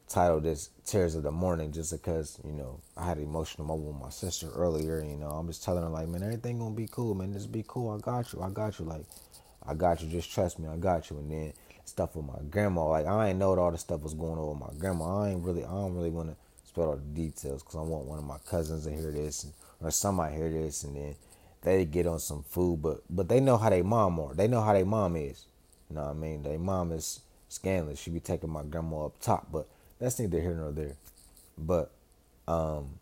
title 0.08 0.40
this 0.40 0.70
"Tears 0.84 1.14
of 1.14 1.22
the 1.22 1.30
Morning" 1.30 1.72
just 1.72 1.92
because 1.92 2.38
you 2.44 2.52
know 2.52 2.80
I 2.96 3.06
had 3.06 3.18
an 3.18 3.24
emotional 3.24 3.66
moment 3.66 3.92
with 3.92 4.02
my 4.02 4.10
sister 4.10 4.48
earlier. 4.50 5.02
You 5.02 5.16
know, 5.16 5.30
I'm 5.30 5.46
just 5.46 5.64
telling 5.64 5.82
her 5.82 5.88
like, 5.88 6.08
man, 6.08 6.22
everything 6.22 6.58
gonna 6.58 6.74
be 6.74 6.88
cool, 6.90 7.14
man. 7.14 7.32
Just 7.32 7.52
be 7.52 7.64
cool. 7.66 7.90
I 7.90 7.98
got 7.98 8.32
you. 8.32 8.42
I 8.42 8.50
got 8.50 8.78
you. 8.78 8.84
Like, 8.84 9.04
I 9.66 9.74
got 9.74 10.02
you. 10.02 10.08
Just 10.08 10.32
trust 10.32 10.58
me. 10.58 10.68
I 10.68 10.76
got 10.76 11.10
you. 11.10 11.18
And 11.18 11.30
then 11.30 11.52
stuff 11.84 12.16
with 12.16 12.26
my 12.26 12.38
grandma. 12.50 12.88
Like, 12.88 13.06
I 13.06 13.28
ain't 13.28 13.38
know 13.38 13.56
all 13.58 13.70
the 13.70 13.78
stuff 13.78 14.02
was 14.02 14.14
going 14.14 14.38
on 14.38 14.48
with 14.48 14.60
my 14.60 14.78
grandma. 14.78 15.22
I 15.22 15.30
ain't 15.30 15.44
really. 15.44 15.64
I 15.64 15.70
don't 15.70 15.94
really 15.94 16.10
want 16.10 16.30
to 16.30 16.36
spell 16.64 16.90
all 16.90 16.96
the 16.96 17.02
details 17.02 17.62
because 17.62 17.76
I 17.76 17.82
want 17.82 18.06
one 18.06 18.18
of 18.18 18.24
my 18.24 18.38
cousins 18.46 18.84
to 18.84 18.92
hear 18.92 19.10
this 19.10 19.44
and, 19.44 19.52
or 19.80 19.90
somebody 19.90 20.36
hear 20.36 20.48
this 20.50 20.84
and 20.84 20.96
then 20.96 21.16
they 21.62 21.84
get 21.84 22.06
on 22.06 22.18
some 22.20 22.42
food. 22.42 22.80
But 22.82 23.02
but 23.10 23.28
they 23.28 23.40
know 23.40 23.56
how 23.56 23.70
they 23.70 23.82
mom 23.82 24.18
are. 24.20 24.34
They 24.34 24.48
know 24.48 24.60
how 24.60 24.72
they 24.72 24.84
mom 24.84 25.16
is. 25.16 25.46
You 25.90 25.96
know 25.96 26.02
what 26.02 26.10
I 26.10 26.14
mean? 26.14 26.42
Their 26.42 26.58
mom 26.58 26.92
is 26.92 27.20
scandalous. 27.48 27.98
She 27.98 28.10
be 28.10 28.20
taking 28.20 28.50
my 28.50 28.62
grandma 28.62 29.06
up 29.06 29.20
top, 29.20 29.48
but 29.52 29.66
that's 29.98 30.18
neither 30.18 30.40
here 30.40 30.54
nor 30.54 30.72
there. 30.72 30.96
But 31.58 31.90
um 32.48 32.98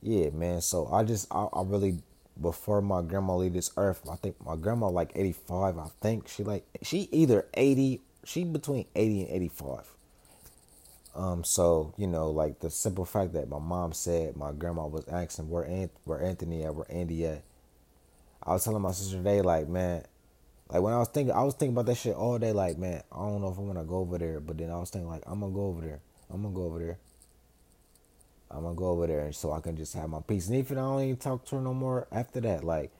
yeah, 0.00 0.30
man. 0.30 0.60
So 0.60 0.88
I 0.92 1.02
just 1.02 1.26
I, 1.34 1.48
I 1.52 1.62
really 1.64 1.98
before 2.40 2.82
my 2.82 3.02
grandma 3.02 3.36
leave 3.36 3.54
this 3.54 3.70
earth, 3.76 4.02
I 4.10 4.16
think 4.16 4.36
my 4.44 4.56
grandma 4.56 4.88
like 4.88 5.10
85, 5.14 5.78
I 5.78 5.88
think. 6.00 6.28
She 6.28 6.44
like 6.44 6.64
she 6.82 7.08
either 7.12 7.46
80, 7.54 8.00
she 8.24 8.44
between 8.44 8.86
80 8.94 9.22
and 9.22 9.30
85. 9.30 9.96
Um, 11.14 11.44
so 11.44 11.94
you 11.96 12.06
know, 12.06 12.30
like 12.30 12.60
the 12.60 12.70
simple 12.70 13.06
fact 13.06 13.32
that 13.32 13.48
my 13.48 13.58
mom 13.58 13.92
said 13.92 14.36
my 14.36 14.52
grandma 14.52 14.86
was 14.86 15.08
asking 15.08 15.48
where 15.48 15.66
Ant- 15.66 15.92
where 16.04 16.22
Anthony 16.22 16.62
at, 16.64 16.74
where 16.74 16.86
Andy 16.90 17.26
at. 17.26 17.42
I 18.42 18.52
was 18.52 18.64
telling 18.64 18.82
my 18.82 18.92
sister 18.92 19.16
today, 19.16 19.40
like, 19.40 19.66
man, 19.66 20.04
like 20.70 20.82
when 20.82 20.92
I 20.92 20.98
was 20.98 21.08
thinking, 21.08 21.34
I 21.34 21.42
was 21.44 21.54
thinking 21.54 21.74
about 21.74 21.86
that 21.86 21.96
shit 21.96 22.14
all 22.16 22.38
day. 22.38 22.52
Like, 22.52 22.78
man, 22.78 23.02
I 23.12 23.16
don't 23.18 23.42
know 23.42 23.50
if 23.52 23.58
I'm 23.58 23.66
gonna 23.66 23.84
go 23.84 23.98
over 23.98 24.18
there, 24.18 24.40
but 24.40 24.58
then 24.58 24.70
I 24.70 24.78
was 24.78 24.90
thinking, 24.90 25.08
like, 25.08 25.22
I'm 25.26 25.40
gonna 25.40 25.52
go 25.52 25.66
over 25.66 25.80
there. 25.82 26.00
I'm 26.30 26.42
gonna 26.42 26.54
go 26.54 26.64
over 26.64 26.78
there. 26.80 26.98
I'm 28.50 28.62
gonna 28.62 28.74
go 28.76 28.88
over 28.90 29.06
there, 29.06 29.20
and 29.26 29.34
so 29.34 29.52
I 29.52 29.60
can 29.60 29.76
just 29.76 29.94
have 29.94 30.08
my 30.10 30.20
peace. 30.20 30.48
And 30.48 30.56
even 30.56 30.78
I 30.78 30.82
don't 30.82 31.02
even 31.02 31.16
talk 31.16 31.44
to 31.46 31.56
her 31.56 31.62
no 31.62 31.74
more 31.74 32.06
after 32.12 32.40
that, 32.42 32.64
like, 32.64 32.92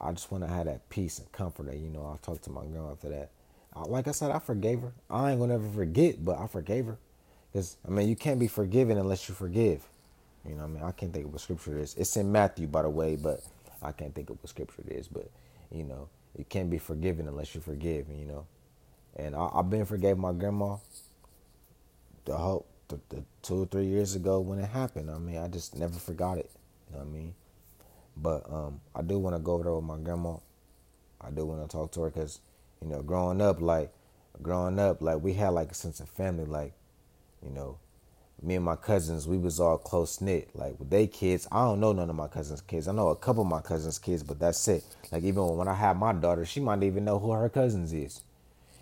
I 0.00 0.12
just 0.12 0.30
want 0.30 0.44
to 0.44 0.48
have 0.50 0.66
that 0.66 0.88
peace 0.90 1.18
and 1.18 1.30
comfort. 1.32 1.66
That 1.66 1.76
you 1.76 1.90
know, 1.90 2.06
I 2.06 2.24
talked 2.24 2.44
to 2.44 2.50
my 2.50 2.64
girl 2.66 2.90
after 2.92 3.08
that. 3.10 3.30
I, 3.74 3.82
like 3.82 4.08
I 4.08 4.12
said, 4.12 4.30
I 4.30 4.38
forgave 4.38 4.80
her. 4.82 4.92
I 5.10 5.32
ain't 5.32 5.40
gonna 5.40 5.54
ever 5.54 5.68
forget, 5.70 6.24
but 6.24 6.38
I 6.38 6.46
forgave 6.46 6.86
her. 6.86 6.98
Cause 7.52 7.76
I 7.86 7.90
mean, 7.90 8.08
you 8.08 8.16
can't 8.16 8.40
be 8.40 8.48
forgiven 8.48 8.98
unless 8.98 9.28
you 9.28 9.34
forgive. 9.34 9.82
You 10.48 10.54
know, 10.56 10.64
I 10.64 10.66
mean, 10.68 10.82
I 10.84 10.92
can't 10.92 11.12
think 11.12 11.26
of 11.26 11.32
what 11.32 11.40
scripture 11.40 11.78
it 11.78 11.82
is. 11.82 11.94
It's 11.96 12.16
in 12.16 12.30
Matthew, 12.30 12.66
by 12.66 12.82
the 12.82 12.90
way, 12.90 13.16
but 13.16 13.40
I 13.82 13.92
can't 13.92 14.14
think 14.14 14.30
of 14.30 14.38
what 14.40 14.48
scripture 14.48 14.82
it 14.88 14.92
is. 14.92 15.08
But 15.08 15.30
you 15.72 15.84
know, 15.84 16.08
you 16.36 16.44
can't 16.44 16.70
be 16.70 16.78
forgiven 16.78 17.28
unless 17.28 17.54
you 17.54 17.60
forgive, 17.60 18.06
you 18.08 18.26
know. 18.26 18.46
And 19.16 19.34
I, 19.34 19.48
have 19.56 19.70
been 19.70 19.84
forgave 19.84 20.18
my 20.18 20.32
grandma 20.32 20.76
the 22.24 22.36
whole 22.36 22.66
the, 22.88 23.00
the 23.08 23.22
two 23.42 23.62
or 23.62 23.66
three 23.66 23.86
years 23.86 24.14
ago 24.14 24.40
when 24.40 24.58
it 24.58 24.68
happened. 24.68 25.10
I 25.10 25.18
mean, 25.18 25.38
I 25.38 25.48
just 25.48 25.76
never 25.76 25.98
forgot 25.98 26.38
it. 26.38 26.50
You 26.88 26.96
know 26.96 27.04
what 27.04 27.08
I 27.08 27.12
mean? 27.12 27.34
But 28.16 28.52
um, 28.52 28.80
I 28.94 29.02
do 29.02 29.18
want 29.18 29.36
to 29.36 29.40
go 29.40 29.54
over 29.54 29.64
there 29.64 29.74
with 29.74 29.84
my 29.84 29.98
grandma. 29.98 30.36
I 31.20 31.30
do 31.30 31.44
want 31.44 31.68
to 31.68 31.68
talk 31.68 31.92
to 31.92 32.02
her 32.02 32.10
because, 32.10 32.40
you 32.80 32.88
know, 32.88 33.02
growing 33.02 33.40
up, 33.40 33.60
like, 33.60 33.92
growing 34.42 34.78
up, 34.78 35.02
like, 35.02 35.22
we 35.22 35.34
had 35.34 35.50
like 35.50 35.70
a 35.70 35.74
sense 35.74 36.00
of 36.00 36.08
family. 36.08 36.44
Like, 36.44 36.72
you 37.42 37.50
know, 37.50 37.78
me 38.42 38.54
and 38.56 38.64
my 38.64 38.76
cousins, 38.76 39.26
we 39.26 39.36
was 39.38 39.60
all 39.60 39.78
close 39.78 40.20
knit. 40.20 40.50
Like 40.54 40.78
with 40.78 40.90
they 40.90 41.06
kids, 41.06 41.48
I 41.50 41.64
don't 41.64 41.80
know 41.80 41.92
none 41.92 42.10
of 42.10 42.16
my 42.16 42.28
cousins' 42.28 42.60
kids. 42.60 42.88
I 42.88 42.92
know 42.92 43.08
a 43.08 43.16
couple 43.16 43.42
of 43.42 43.48
my 43.48 43.60
cousins' 43.60 43.98
kids, 43.98 44.22
but 44.22 44.38
that's 44.38 44.66
it. 44.68 44.84
Like 45.10 45.24
even 45.24 45.56
when 45.56 45.68
I 45.68 45.74
have 45.74 45.96
my 45.96 46.12
daughter, 46.12 46.44
she 46.44 46.60
might 46.60 46.82
even 46.82 47.04
know 47.04 47.18
who 47.18 47.32
her 47.32 47.48
cousins 47.48 47.92
is. 47.92 48.22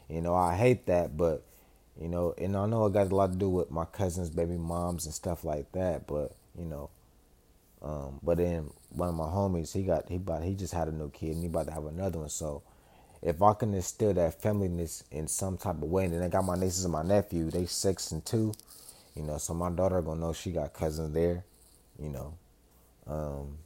You 0.09 0.21
know, 0.21 0.35
I 0.35 0.55
hate 0.57 0.87
that, 0.87 1.17
but 1.17 1.43
you 2.01 2.09
know, 2.09 2.35
and 2.39 2.57
I 2.57 2.67
know 2.67 2.87
it 2.87 2.93
got 2.93 3.11
a 3.11 3.15
lot 3.15 3.33
to 3.33 3.39
do 3.39 3.49
with 3.49 3.71
my 3.71 3.87
cousins' 3.87 4.31
baby 4.31 4.57
moms 4.57 5.07
and 5.07 5.15
stuff 5.15 5.45
like 5.45 5.73
that. 5.73 6.07
But 6.07 6.33
you 6.59 6.67
know, 6.67 6.91
um, 7.83 8.21
but 8.23 8.39
then 8.39 8.71
one 8.91 9.09
of 9.09 9.15
my 9.15 9.25
homies, 9.25 9.73
he 9.73 9.83
got 9.83 10.09
he 10.09 10.19
bought 10.19 10.43
he 10.45 10.55
just 10.55 10.75
had 10.75 10.89
a 10.89 10.93
new 10.93 11.11
kid 11.11 11.31
and 11.33 11.41
he 11.43 11.47
about 11.47 11.67
to 11.69 11.73
have 11.73 11.87
another 11.87 12.21
one. 12.21 12.29
So 12.29 12.63
if 13.23 13.43
I 13.43 13.55
can 13.55 13.75
instill 13.75 14.15
that 14.15 14.41
familyness 14.41 15.03
in 15.11 15.29
some 15.29 15.57
type 15.57 15.77
of 15.77 15.85
way, 15.85 16.05
and 16.05 16.15
then 16.15 16.23
I 16.23 16.29
got 16.29 16.45
my 16.45 16.57
nieces 16.57 16.85
and 16.85 16.93
my 16.93 17.03
nephew, 17.03 17.51
they 17.51 17.67
six 17.67 18.13
and 18.13 18.25
two 18.25 18.53
you 19.17 19.23
know, 19.23 19.39
so 19.39 19.55
my 19.55 19.71
daughter 19.71 20.03
gonna 20.03 20.21
know 20.21 20.33
she 20.33 20.53
got 20.53 20.75
cousins 20.75 21.15
there, 21.15 21.45
you 21.99 22.11
know. 22.11 22.35
Um, 23.07 23.59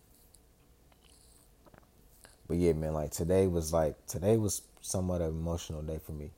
but 2.47 2.57
yeah, 2.57 2.73
man, 2.73 2.95
like 2.95 3.11
today 3.11 3.47
was 3.47 3.73
like 3.73 4.07
today 4.07 4.37
was 4.37 4.63
somewhat 4.81 5.21
of 5.21 5.35
an 5.35 5.41
emotional 5.41 5.83
day 5.83 5.99
for 6.05 6.13
me. 6.13 6.31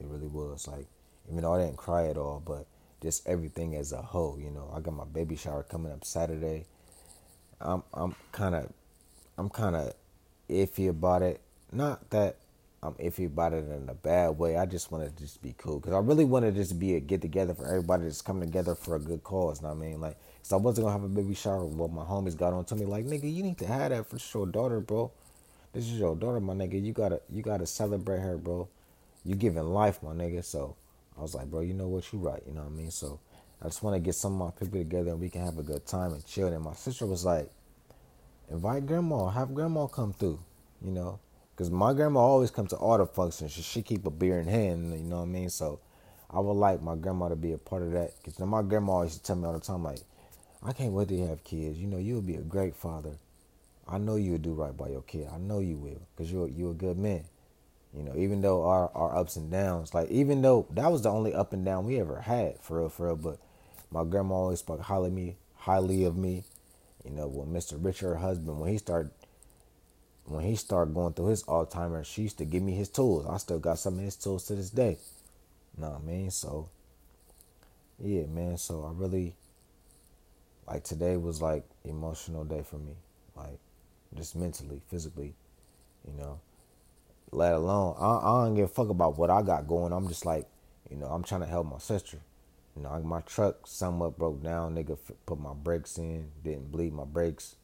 It 0.00 0.06
really 0.06 0.28
was. 0.28 0.68
Like, 0.68 0.86
even 1.28 1.42
though 1.42 1.54
I 1.54 1.64
didn't 1.64 1.76
cry 1.76 2.06
at 2.08 2.16
all, 2.16 2.42
but 2.44 2.66
just 3.02 3.26
everything 3.26 3.74
as 3.74 3.92
a 3.92 4.02
whole, 4.02 4.38
you 4.38 4.50
know. 4.50 4.72
I 4.74 4.80
got 4.80 4.94
my 4.94 5.04
baby 5.04 5.36
shower 5.36 5.62
coming 5.62 5.92
up 5.92 6.04
Saturday. 6.04 6.66
I'm 7.60 7.82
I'm 7.92 8.14
kind 8.32 8.54
of 8.54 8.72
I'm 9.36 9.50
kind 9.50 9.74
of 9.74 9.94
iffy 10.48 10.88
about 10.88 11.22
it. 11.22 11.40
Not 11.72 12.10
that 12.10 12.36
Um, 12.84 12.94
I'm 12.98 13.04
iffy 13.04 13.26
about 13.26 13.52
it 13.52 13.64
in 13.68 13.88
a 13.88 13.94
bad 13.94 14.38
way. 14.38 14.56
I 14.56 14.66
just 14.66 14.92
want 14.92 15.04
to 15.04 15.22
just 15.22 15.42
be 15.42 15.54
cool 15.56 15.80
because 15.80 15.94
I 15.94 15.98
really 15.98 16.24
want 16.24 16.44
to 16.44 16.52
just 16.52 16.78
be 16.78 16.96
a 16.96 17.00
get 17.00 17.22
together 17.22 17.54
for 17.54 17.66
everybody 17.66 18.04
just 18.04 18.24
come 18.24 18.40
together 18.40 18.74
for 18.74 18.96
a 18.96 19.00
good 19.00 19.22
cause. 19.24 19.60
You 19.60 19.68
know 19.68 19.74
what 19.74 19.84
I 19.84 19.88
mean, 19.88 20.00
like, 20.00 20.16
so 20.42 20.56
I 20.56 20.60
wasn't 20.60 20.86
gonna 20.86 20.98
have 20.98 21.04
a 21.04 21.08
baby 21.08 21.34
shower. 21.34 21.64
Well, 21.64 21.88
my 21.88 22.04
homies 22.04 22.36
got 22.36 22.52
on 22.52 22.64
to 22.66 22.76
me 22.76 22.84
like, 22.84 23.06
nigga, 23.06 23.32
you 23.32 23.42
need 23.42 23.58
to 23.58 23.66
have 23.66 23.90
that 23.90 24.06
for 24.06 24.18
your 24.38 24.46
daughter, 24.46 24.80
bro. 24.80 25.10
This 25.72 25.84
is 25.84 25.98
your 25.98 26.14
daughter, 26.14 26.40
my 26.40 26.54
nigga. 26.54 26.82
You 26.82 26.92
gotta 26.92 27.20
you 27.30 27.42
gotta 27.42 27.66
celebrate 27.66 28.20
her, 28.20 28.36
bro. 28.36 28.68
You 29.24 29.34
giving 29.34 29.64
life, 29.64 30.02
my 30.02 30.12
nigga. 30.12 30.44
So 30.44 30.76
I 31.18 31.22
was 31.22 31.34
like, 31.34 31.50
bro, 31.50 31.60
you 31.60 31.74
know 31.74 31.88
what, 31.88 32.12
you 32.12 32.18
right. 32.18 32.42
You 32.46 32.54
know 32.54 32.62
what 32.62 32.72
I 32.72 32.76
mean. 32.76 32.90
So 32.90 33.20
I 33.62 33.66
just 33.66 33.82
want 33.82 33.96
to 33.96 34.00
get 34.00 34.14
some 34.14 34.34
of 34.34 34.38
my 34.38 34.50
people 34.50 34.78
together 34.78 35.12
and 35.12 35.20
we 35.20 35.30
can 35.30 35.44
have 35.44 35.58
a 35.58 35.62
good 35.62 35.86
time 35.86 36.12
and 36.12 36.24
chill. 36.26 36.48
And 36.48 36.62
my 36.62 36.74
sister 36.74 37.06
was 37.06 37.24
like, 37.24 37.50
invite 38.50 38.86
grandma, 38.86 39.28
have 39.30 39.54
grandma 39.54 39.86
come 39.86 40.12
through. 40.12 40.40
You 40.84 40.90
know, 40.92 41.18
Cause 41.56 41.70
my 41.70 41.92
grandma 41.92 42.20
always 42.20 42.50
comes 42.50 42.70
to 42.70 42.76
all 42.76 42.98
the 42.98 43.06
functions. 43.06 43.52
She, 43.52 43.62
she 43.62 43.82
keep 43.82 44.06
a 44.06 44.10
beer 44.10 44.40
in 44.40 44.48
hand, 44.48 44.92
you 44.92 45.04
know 45.04 45.18
what 45.18 45.22
I 45.22 45.26
mean? 45.26 45.50
So 45.50 45.80
I 46.28 46.40
would 46.40 46.52
like 46.52 46.82
my 46.82 46.96
grandma 46.96 47.28
to 47.28 47.36
be 47.36 47.52
a 47.52 47.58
part 47.58 47.82
of 47.82 47.92
that. 47.92 48.12
Cause 48.24 48.38
my 48.40 48.62
grandma 48.62 49.04
to 49.06 49.22
tell 49.22 49.36
me 49.36 49.46
all 49.46 49.52
the 49.52 49.60
time, 49.60 49.84
like, 49.84 50.00
I 50.64 50.72
can't 50.72 50.92
wait 50.92 51.08
to 51.08 51.26
have 51.28 51.44
kids. 51.44 51.78
You 51.78 51.86
know, 51.86 51.98
you'll 51.98 52.22
be 52.22 52.34
a 52.36 52.40
great 52.42 52.74
father. 52.74 53.18
I 53.86 53.98
know 53.98 54.16
you'll 54.16 54.38
do 54.38 54.54
right 54.54 54.76
by 54.76 54.88
your 54.88 55.02
kid. 55.02 55.28
I 55.32 55.38
know 55.38 55.60
you 55.60 55.76
will, 55.76 56.00
cause 56.16 56.32
you're 56.32 56.48
you're 56.48 56.70
a 56.70 56.74
good 56.74 56.98
man. 56.98 57.24
You 57.94 58.02
know, 58.02 58.14
even 58.16 58.40
though 58.40 58.64
our 58.64 58.90
our 58.94 59.14
ups 59.14 59.36
and 59.36 59.50
downs, 59.50 59.94
like 59.94 60.10
even 60.10 60.42
though 60.42 60.66
that 60.70 60.90
was 60.90 61.02
the 61.02 61.10
only 61.10 61.34
up 61.34 61.52
and 61.52 61.64
down 61.64 61.84
we 61.84 62.00
ever 62.00 62.20
had, 62.20 62.58
for 62.60 62.80
real, 62.80 62.88
for 62.88 63.06
real. 63.06 63.16
But 63.16 63.38
my 63.90 64.04
grandma 64.04 64.34
always 64.36 64.60
spoke 64.60 64.80
highly 64.80 65.10
me, 65.10 65.36
highly 65.54 66.04
of 66.04 66.16
me. 66.16 66.44
You 67.04 67.10
know, 67.10 67.28
when 67.28 67.48
Mr. 67.48 67.76
Richard, 67.78 68.08
her 68.08 68.16
husband, 68.16 68.58
when 68.58 68.70
he 68.70 68.78
started 68.78 69.12
when 70.26 70.44
he 70.44 70.56
started 70.56 70.94
going 70.94 71.12
through 71.12 71.28
his 71.28 71.44
Alzheimer's, 71.44 72.06
she 72.06 72.22
used 72.22 72.38
to 72.38 72.44
give 72.44 72.62
me 72.62 72.74
his 72.74 72.88
tools. 72.88 73.26
I 73.28 73.36
still 73.36 73.58
got 73.58 73.78
some 73.78 73.98
of 73.98 74.04
his 74.04 74.16
tools 74.16 74.46
to 74.46 74.54
this 74.54 74.70
day. 74.70 74.98
Know 75.76 75.90
what 75.90 76.00
I 76.02 76.04
mean? 76.04 76.30
So, 76.30 76.68
yeah, 77.98 78.26
man. 78.26 78.56
So 78.56 78.84
I 78.84 78.92
really, 78.92 79.34
like 80.66 80.84
today 80.84 81.16
was 81.16 81.42
like 81.42 81.64
emotional 81.84 82.44
day 82.44 82.62
for 82.62 82.76
me. 82.76 82.94
Like, 83.36 83.58
just 84.16 84.36
mentally, 84.36 84.80
physically. 84.88 85.34
You 86.06 86.14
know, 86.18 86.40
let 87.30 87.54
alone 87.54 87.96
I, 87.98 88.16
I 88.18 88.44
don't 88.44 88.54
give 88.54 88.66
a 88.66 88.68
fuck 88.68 88.88
about 88.88 89.18
what 89.18 89.30
I 89.30 89.42
got 89.42 89.66
going. 89.66 89.92
I'm 89.92 90.08
just 90.08 90.26
like, 90.26 90.46
you 90.90 90.96
know, 90.96 91.06
I'm 91.06 91.24
trying 91.24 91.40
to 91.40 91.46
help 91.46 91.66
my 91.66 91.78
sister. 91.78 92.18
You 92.76 92.82
know, 92.82 92.98
my 93.00 93.20
truck 93.20 93.66
somewhat 93.66 94.18
broke 94.18 94.42
down. 94.42 94.74
Nigga 94.74 94.98
put 95.26 95.40
my 95.40 95.54
brakes 95.54 95.98
in, 95.98 96.30
didn't 96.42 96.72
bleed 96.72 96.92
my 96.92 97.04
brakes. 97.04 97.56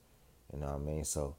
You 0.53 0.61
know 0.61 0.66
what 0.66 0.77
I 0.77 0.79
mean? 0.79 1.05
So 1.05 1.37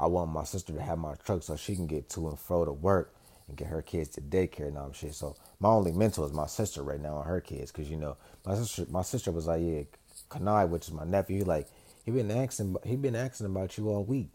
I 0.00 0.06
want 0.06 0.32
my 0.32 0.44
sister 0.44 0.72
to 0.72 0.80
have 0.80 0.98
my 0.98 1.14
truck 1.24 1.42
so 1.42 1.56
she 1.56 1.76
can 1.76 1.86
get 1.86 2.08
to 2.10 2.28
and 2.28 2.38
fro 2.38 2.64
to 2.64 2.72
work 2.72 3.14
and 3.48 3.56
get 3.56 3.68
her 3.68 3.82
kids 3.82 4.08
to 4.10 4.22
daycare 4.22 4.68
and 4.68 4.78
all 4.78 4.88
that 4.88 4.96
shit. 4.96 5.14
So 5.14 5.36
my 5.60 5.68
only 5.68 5.92
mentor 5.92 6.24
is 6.24 6.32
my 6.32 6.46
sister 6.46 6.82
right 6.82 7.00
now 7.00 7.18
and 7.18 7.28
her 7.28 7.40
kids, 7.42 7.70
cause 7.70 7.88
you 7.88 7.98
know 7.98 8.16
my 8.46 8.54
sister. 8.54 8.86
My 8.88 9.02
sister 9.02 9.30
was 9.30 9.46
like, 9.46 9.60
yeah, 9.62 9.82
Kanai, 10.30 10.68
which 10.68 10.88
is 10.88 10.92
my 10.92 11.04
nephew. 11.04 11.38
He 11.38 11.44
like 11.44 11.68
he 12.04 12.12
been 12.12 12.30
asking, 12.30 12.76
he 12.84 12.96
been 12.96 13.14
asking 13.14 13.46
about 13.46 13.76
you 13.76 13.90
all 13.90 14.04
week. 14.04 14.30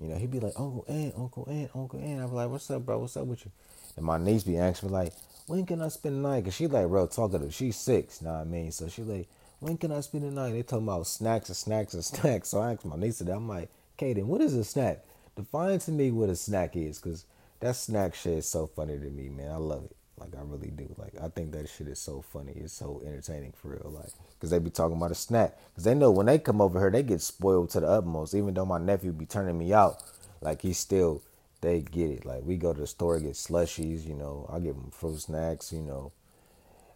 You 0.00 0.08
know, 0.08 0.16
he'd 0.16 0.30
be 0.30 0.40
like, 0.40 0.52
Uncle 0.58 0.84
Ant, 0.88 1.14
Uncle 1.16 1.48
Ant, 1.50 1.70
Uncle 1.74 1.98
Ant. 1.98 2.20
I'm 2.20 2.34
like, 2.34 2.50
what's 2.50 2.70
up, 2.70 2.84
bro? 2.84 2.98
What's 2.98 3.16
up 3.16 3.26
with 3.26 3.46
you? 3.46 3.50
And 3.96 4.04
my 4.04 4.18
niece 4.18 4.42
be 4.42 4.58
asking 4.58 4.90
me 4.90 4.92
like, 4.92 5.12
when 5.46 5.64
can 5.64 5.80
I 5.80 5.88
spend 5.88 6.16
the 6.16 6.28
night? 6.28 6.44
Cause 6.44 6.54
she 6.54 6.66
like 6.66 6.86
real 6.88 7.06
talkative. 7.06 7.54
She's 7.54 7.76
six, 7.76 8.20
know 8.20 8.32
what 8.32 8.40
I 8.40 8.44
mean? 8.44 8.72
So 8.72 8.88
she 8.88 9.02
like, 9.02 9.28
when 9.60 9.78
can 9.78 9.90
I 9.92 10.00
spend 10.00 10.24
the 10.24 10.30
night? 10.30 10.52
They 10.52 10.62
talking 10.62 10.86
about 10.86 11.06
snacks 11.06 11.48
and 11.48 11.56
snacks 11.56 11.94
and 11.94 12.04
snacks. 12.04 12.50
So 12.50 12.60
I 12.60 12.72
asked 12.72 12.84
my 12.84 12.96
niece 12.96 13.18
today, 13.18 13.32
I'm 13.32 13.48
like, 13.48 13.70
Kaden, 13.98 14.24
what 14.24 14.40
is 14.40 14.54
a 14.54 14.64
snack? 14.64 15.04
Define 15.36 15.78
to 15.80 15.90
me 15.90 16.10
what 16.10 16.28
a 16.28 16.36
snack 16.36 16.76
is, 16.76 16.98
cause 16.98 17.24
that 17.60 17.76
snack 17.76 18.14
shit 18.14 18.38
is 18.38 18.48
so 18.48 18.66
funny 18.66 18.98
to 18.98 19.10
me, 19.10 19.28
man. 19.28 19.50
I 19.50 19.56
love 19.56 19.84
it. 19.84 19.96
Like 20.18 20.34
I 20.34 20.42
really 20.42 20.70
do. 20.70 20.94
Like 20.96 21.14
I 21.22 21.28
think 21.28 21.52
that 21.52 21.68
shit 21.68 21.88
is 21.88 21.98
so 21.98 22.22
funny. 22.22 22.52
It's 22.56 22.72
so 22.72 23.02
entertaining 23.04 23.52
for 23.52 23.68
real. 23.68 23.92
Like 23.94 24.10
because 24.34 24.50
they 24.50 24.58
be 24.58 24.70
talking 24.70 24.96
about 24.96 25.10
a 25.10 25.14
snack. 25.14 25.58
Because 25.70 25.84
they 25.84 25.94
know 25.94 26.10
when 26.10 26.26
they 26.26 26.38
come 26.38 26.60
over 26.60 26.78
here, 26.78 26.90
they 26.90 27.02
get 27.02 27.20
spoiled 27.20 27.70
to 27.70 27.80
the 27.80 27.86
utmost. 27.86 28.34
Even 28.34 28.54
though 28.54 28.64
my 28.64 28.78
nephew 28.78 29.12
be 29.12 29.26
turning 29.26 29.58
me 29.58 29.72
out, 29.72 30.02
like 30.40 30.62
he 30.62 30.72
still 30.72 31.22
they 31.60 31.80
get 31.82 32.10
it. 32.10 32.24
Like 32.24 32.42
we 32.44 32.56
go 32.56 32.72
to 32.72 32.80
the 32.80 32.86
store 32.86 33.20
get 33.20 33.32
slushies. 33.32 34.06
You 34.06 34.14
know, 34.14 34.48
I 34.50 34.58
give 34.58 34.74
them 34.74 34.90
fruit 34.90 35.20
snacks. 35.20 35.72
You 35.72 35.80
know, 35.80 36.12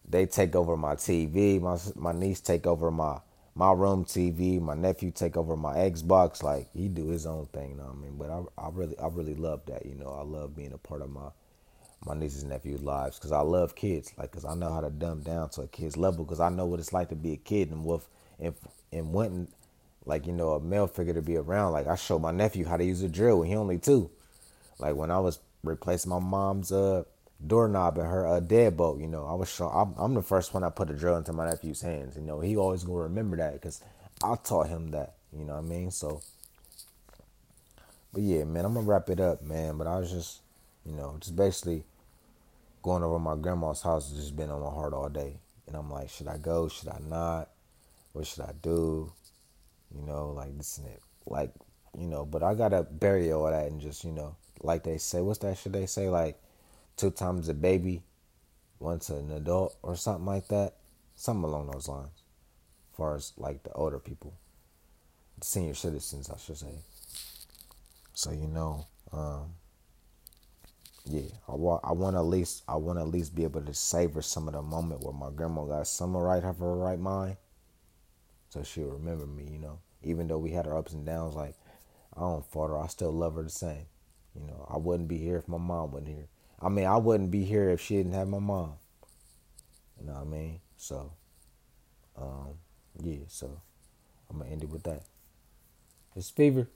they 0.08 0.24
take 0.24 0.56
over 0.56 0.76
my 0.76 0.94
TV. 0.94 1.60
My 1.60 1.78
my 1.96 2.18
niece 2.18 2.40
take 2.40 2.66
over 2.66 2.90
my 2.90 3.18
my 3.54 3.72
room 3.72 4.04
TV. 4.04 4.60
My 4.60 4.74
nephew 4.74 5.10
take 5.10 5.36
over 5.36 5.56
my 5.56 5.74
Xbox. 5.76 6.42
Like 6.42 6.68
he 6.72 6.88
do 6.88 7.08
his 7.08 7.26
own 7.26 7.46
thing. 7.46 7.70
You 7.70 7.76
know 7.76 7.84
what 7.84 7.96
I 7.96 7.98
mean? 7.98 8.16
But 8.18 8.30
I 8.30 8.66
I 8.66 8.70
really 8.72 8.98
I 8.98 9.08
really 9.08 9.34
love 9.34 9.62
that. 9.66 9.86
You 9.86 9.94
know, 9.94 10.10
I 10.18 10.22
love 10.22 10.56
being 10.56 10.72
a 10.72 10.78
part 10.78 11.02
of 11.02 11.10
my 11.10 11.28
my 12.04 12.14
nieces 12.14 12.42
and 12.42 12.50
nephews' 12.50 12.82
lives 12.82 13.18
because 13.18 13.32
I 13.32 13.40
love 13.40 13.74
kids. 13.74 14.12
Like, 14.16 14.30
cause 14.30 14.44
I 14.44 14.54
know 14.54 14.72
how 14.72 14.80
to 14.80 14.90
dumb 14.90 15.20
down 15.20 15.50
to 15.50 15.62
a 15.62 15.68
kid's 15.68 15.96
level 15.96 16.24
because 16.24 16.40
I 16.40 16.48
know 16.48 16.66
what 16.66 16.80
it's 16.80 16.92
like 16.92 17.10
to 17.10 17.16
be 17.16 17.34
a 17.34 17.36
kid 17.36 17.70
and 17.70 17.84
with 17.84 18.08
and 18.38 18.54
and 18.92 19.12
wanting 19.12 19.48
like 20.06 20.26
you 20.26 20.32
know 20.32 20.52
a 20.52 20.60
male 20.60 20.86
figure 20.86 21.14
to 21.14 21.22
be 21.22 21.36
around. 21.36 21.72
Like 21.72 21.86
I 21.86 21.96
showed 21.96 22.20
my 22.20 22.32
nephew 22.32 22.64
how 22.64 22.76
to 22.76 22.84
use 22.84 23.02
a 23.02 23.08
drill 23.08 23.40
when 23.40 23.48
he 23.48 23.56
only 23.56 23.78
two. 23.78 24.10
Like 24.78 24.96
when 24.96 25.10
I 25.10 25.18
was 25.18 25.40
replacing 25.62 26.10
my 26.10 26.18
mom's 26.18 26.72
uh 26.72 27.04
doorknob 27.46 27.98
and 27.98 28.06
her 28.06 28.26
uh, 28.26 28.40
deadbolt, 28.40 29.00
you 29.00 29.08
know, 29.08 29.26
I 29.26 29.34
was 29.34 29.48
show, 29.48 29.68
I'm, 29.68 29.94
I'm 29.96 30.14
the 30.14 30.22
first 30.22 30.52
one 30.52 30.62
I 30.62 30.70
put 30.70 30.90
a 30.90 30.94
drill 30.94 31.16
into 31.16 31.32
my 31.32 31.48
nephew's 31.48 31.80
hands. 31.80 32.16
You 32.16 32.22
know, 32.22 32.40
he 32.40 32.56
always 32.56 32.84
gonna 32.84 33.00
remember 33.00 33.36
that 33.38 33.54
because 33.54 33.80
I 34.22 34.36
taught 34.36 34.68
him 34.68 34.90
that. 34.90 35.14
You 35.32 35.44
know 35.44 35.54
what 35.54 35.64
I 35.64 35.68
mean? 35.68 35.90
So, 35.90 36.20
but 38.12 38.22
yeah, 38.22 38.44
man, 38.44 38.64
I'm 38.64 38.74
gonna 38.74 38.86
wrap 38.86 39.08
it 39.08 39.20
up, 39.20 39.42
man. 39.42 39.78
But 39.78 39.86
I 39.86 39.98
was 39.98 40.10
just, 40.10 40.40
you 40.84 40.92
know, 40.92 41.16
just 41.20 41.36
basically 41.36 41.84
going 42.82 43.02
over 43.02 43.18
my 43.18 43.36
grandma's 43.36 43.82
house 43.82 44.10
has 44.10 44.18
just 44.18 44.36
been 44.36 44.50
on 44.50 44.60
my 44.60 44.70
heart 44.70 44.92
all 44.92 45.08
day. 45.08 45.36
And 45.66 45.76
I'm 45.76 45.90
like, 45.90 46.10
should 46.10 46.26
I 46.28 46.36
go? 46.36 46.68
Should 46.68 46.88
I 46.88 46.98
not? 47.08 47.48
What 48.12 48.26
should 48.26 48.42
I 48.42 48.52
do? 48.60 49.12
You 49.94 50.02
know, 50.02 50.30
like 50.30 50.56
this 50.56 50.78
and 50.78 50.88
it. 50.88 51.00
Like, 51.26 51.52
you 51.96 52.06
know, 52.06 52.24
but 52.24 52.42
I 52.42 52.54
gotta 52.54 52.82
bury 52.82 53.32
all 53.32 53.50
that 53.50 53.66
and 53.70 53.80
just, 53.80 54.04
you 54.04 54.12
know, 54.12 54.34
like 54.62 54.82
they 54.82 54.98
say, 54.98 55.20
what's 55.20 55.38
that 55.40 55.58
should 55.58 55.72
they 55.72 55.86
say? 55.86 56.08
Like 56.08 56.40
two 57.00 57.10
times 57.10 57.48
a 57.48 57.54
baby, 57.54 58.02
once 58.78 59.08
an 59.08 59.30
adult 59.32 59.74
or 59.82 59.96
something 59.96 60.26
like 60.26 60.48
that. 60.48 60.74
Something 61.14 61.44
along 61.44 61.70
those 61.70 61.88
lines. 61.88 62.22
As 62.92 62.96
far 62.96 63.14
as 63.16 63.32
like 63.36 63.62
the 63.62 63.72
older 63.72 63.98
people. 63.98 64.34
The 65.38 65.46
senior 65.46 65.74
citizens 65.74 66.28
I 66.28 66.36
should 66.38 66.58
say. 66.58 66.78
So 68.12 68.32
you 68.32 68.48
know, 68.48 68.86
um, 69.12 69.54
yeah, 71.06 71.28
I 71.48 71.54
want 71.54 71.80
I 71.84 71.92
want 71.92 72.16
at 72.16 72.24
least 72.24 72.64
I 72.68 72.76
want 72.76 72.98
at 72.98 73.08
least 73.08 73.34
be 73.34 73.44
able 73.44 73.62
to 73.62 73.72
savor 73.72 74.20
some 74.20 74.46
of 74.46 74.52
the 74.52 74.62
moment 74.62 75.02
where 75.02 75.14
my 75.14 75.30
grandma 75.34 75.64
got 75.64 75.86
some 75.86 76.14
right 76.14 76.44
of 76.44 76.58
her 76.58 76.76
right 76.76 76.98
mind, 76.98 77.38
so 78.50 78.62
she'll 78.62 78.88
remember 78.88 79.26
me. 79.26 79.48
You 79.50 79.58
know, 79.58 79.78
even 80.02 80.28
though 80.28 80.38
we 80.38 80.50
had 80.50 80.66
our 80.66 80.76
ups 80.76 80.92
and 80.92 81.06
downs, 81.06 81.34
like 81.34 81.54
I 82.14 82.20
don't 82.20 82.44
fault 82.44 82.70
her, 82.70 82.78
I 82.78 82.88
still 82.88 83.12
love 83.12 83.36
her 83.36 83.42
the 83.42 83.50
same. 83.50 83.86
You 84.34 84.46
know, 84.46 84.66
I 84.70 84.76
wouldn't 84.76 85.08
be 85.08 85.16
here 85.16 85.38
if 85.38 85.48
my 85.48 85.58
mom 85.58 85.92
wasn't 85.92 86.08
here. 86.08 86.28
I 86.62 86.68
mean, 86.68 86.84
I 86.86 86.96
wouldn't 86.96 87.30
be 87.30 87.44
here 87.44 87.70
if 87.70 87.80
she 87.80 87.96
didn't 87.96 88.12
have 88.12 88.28
my 88.28 88.38
mom. 88.38 88.74
You 89.98 90.06
know 90.06 90.14
what 90.14 90.22
I 90.22 90.24
mean? 90.24 90.60
So, 90.76 91.12
um, 92.16 92.54
yeah. 93.02 93.18
So 93.28 93.60
I'm 94.28 94.38
gonna 94.38 94.50
end 94.50 94.62
it 94.62 94.68
with 94.68 94.82
that. 94.84 95.02
It's 96.16 96.30
fever. 96.30 96.68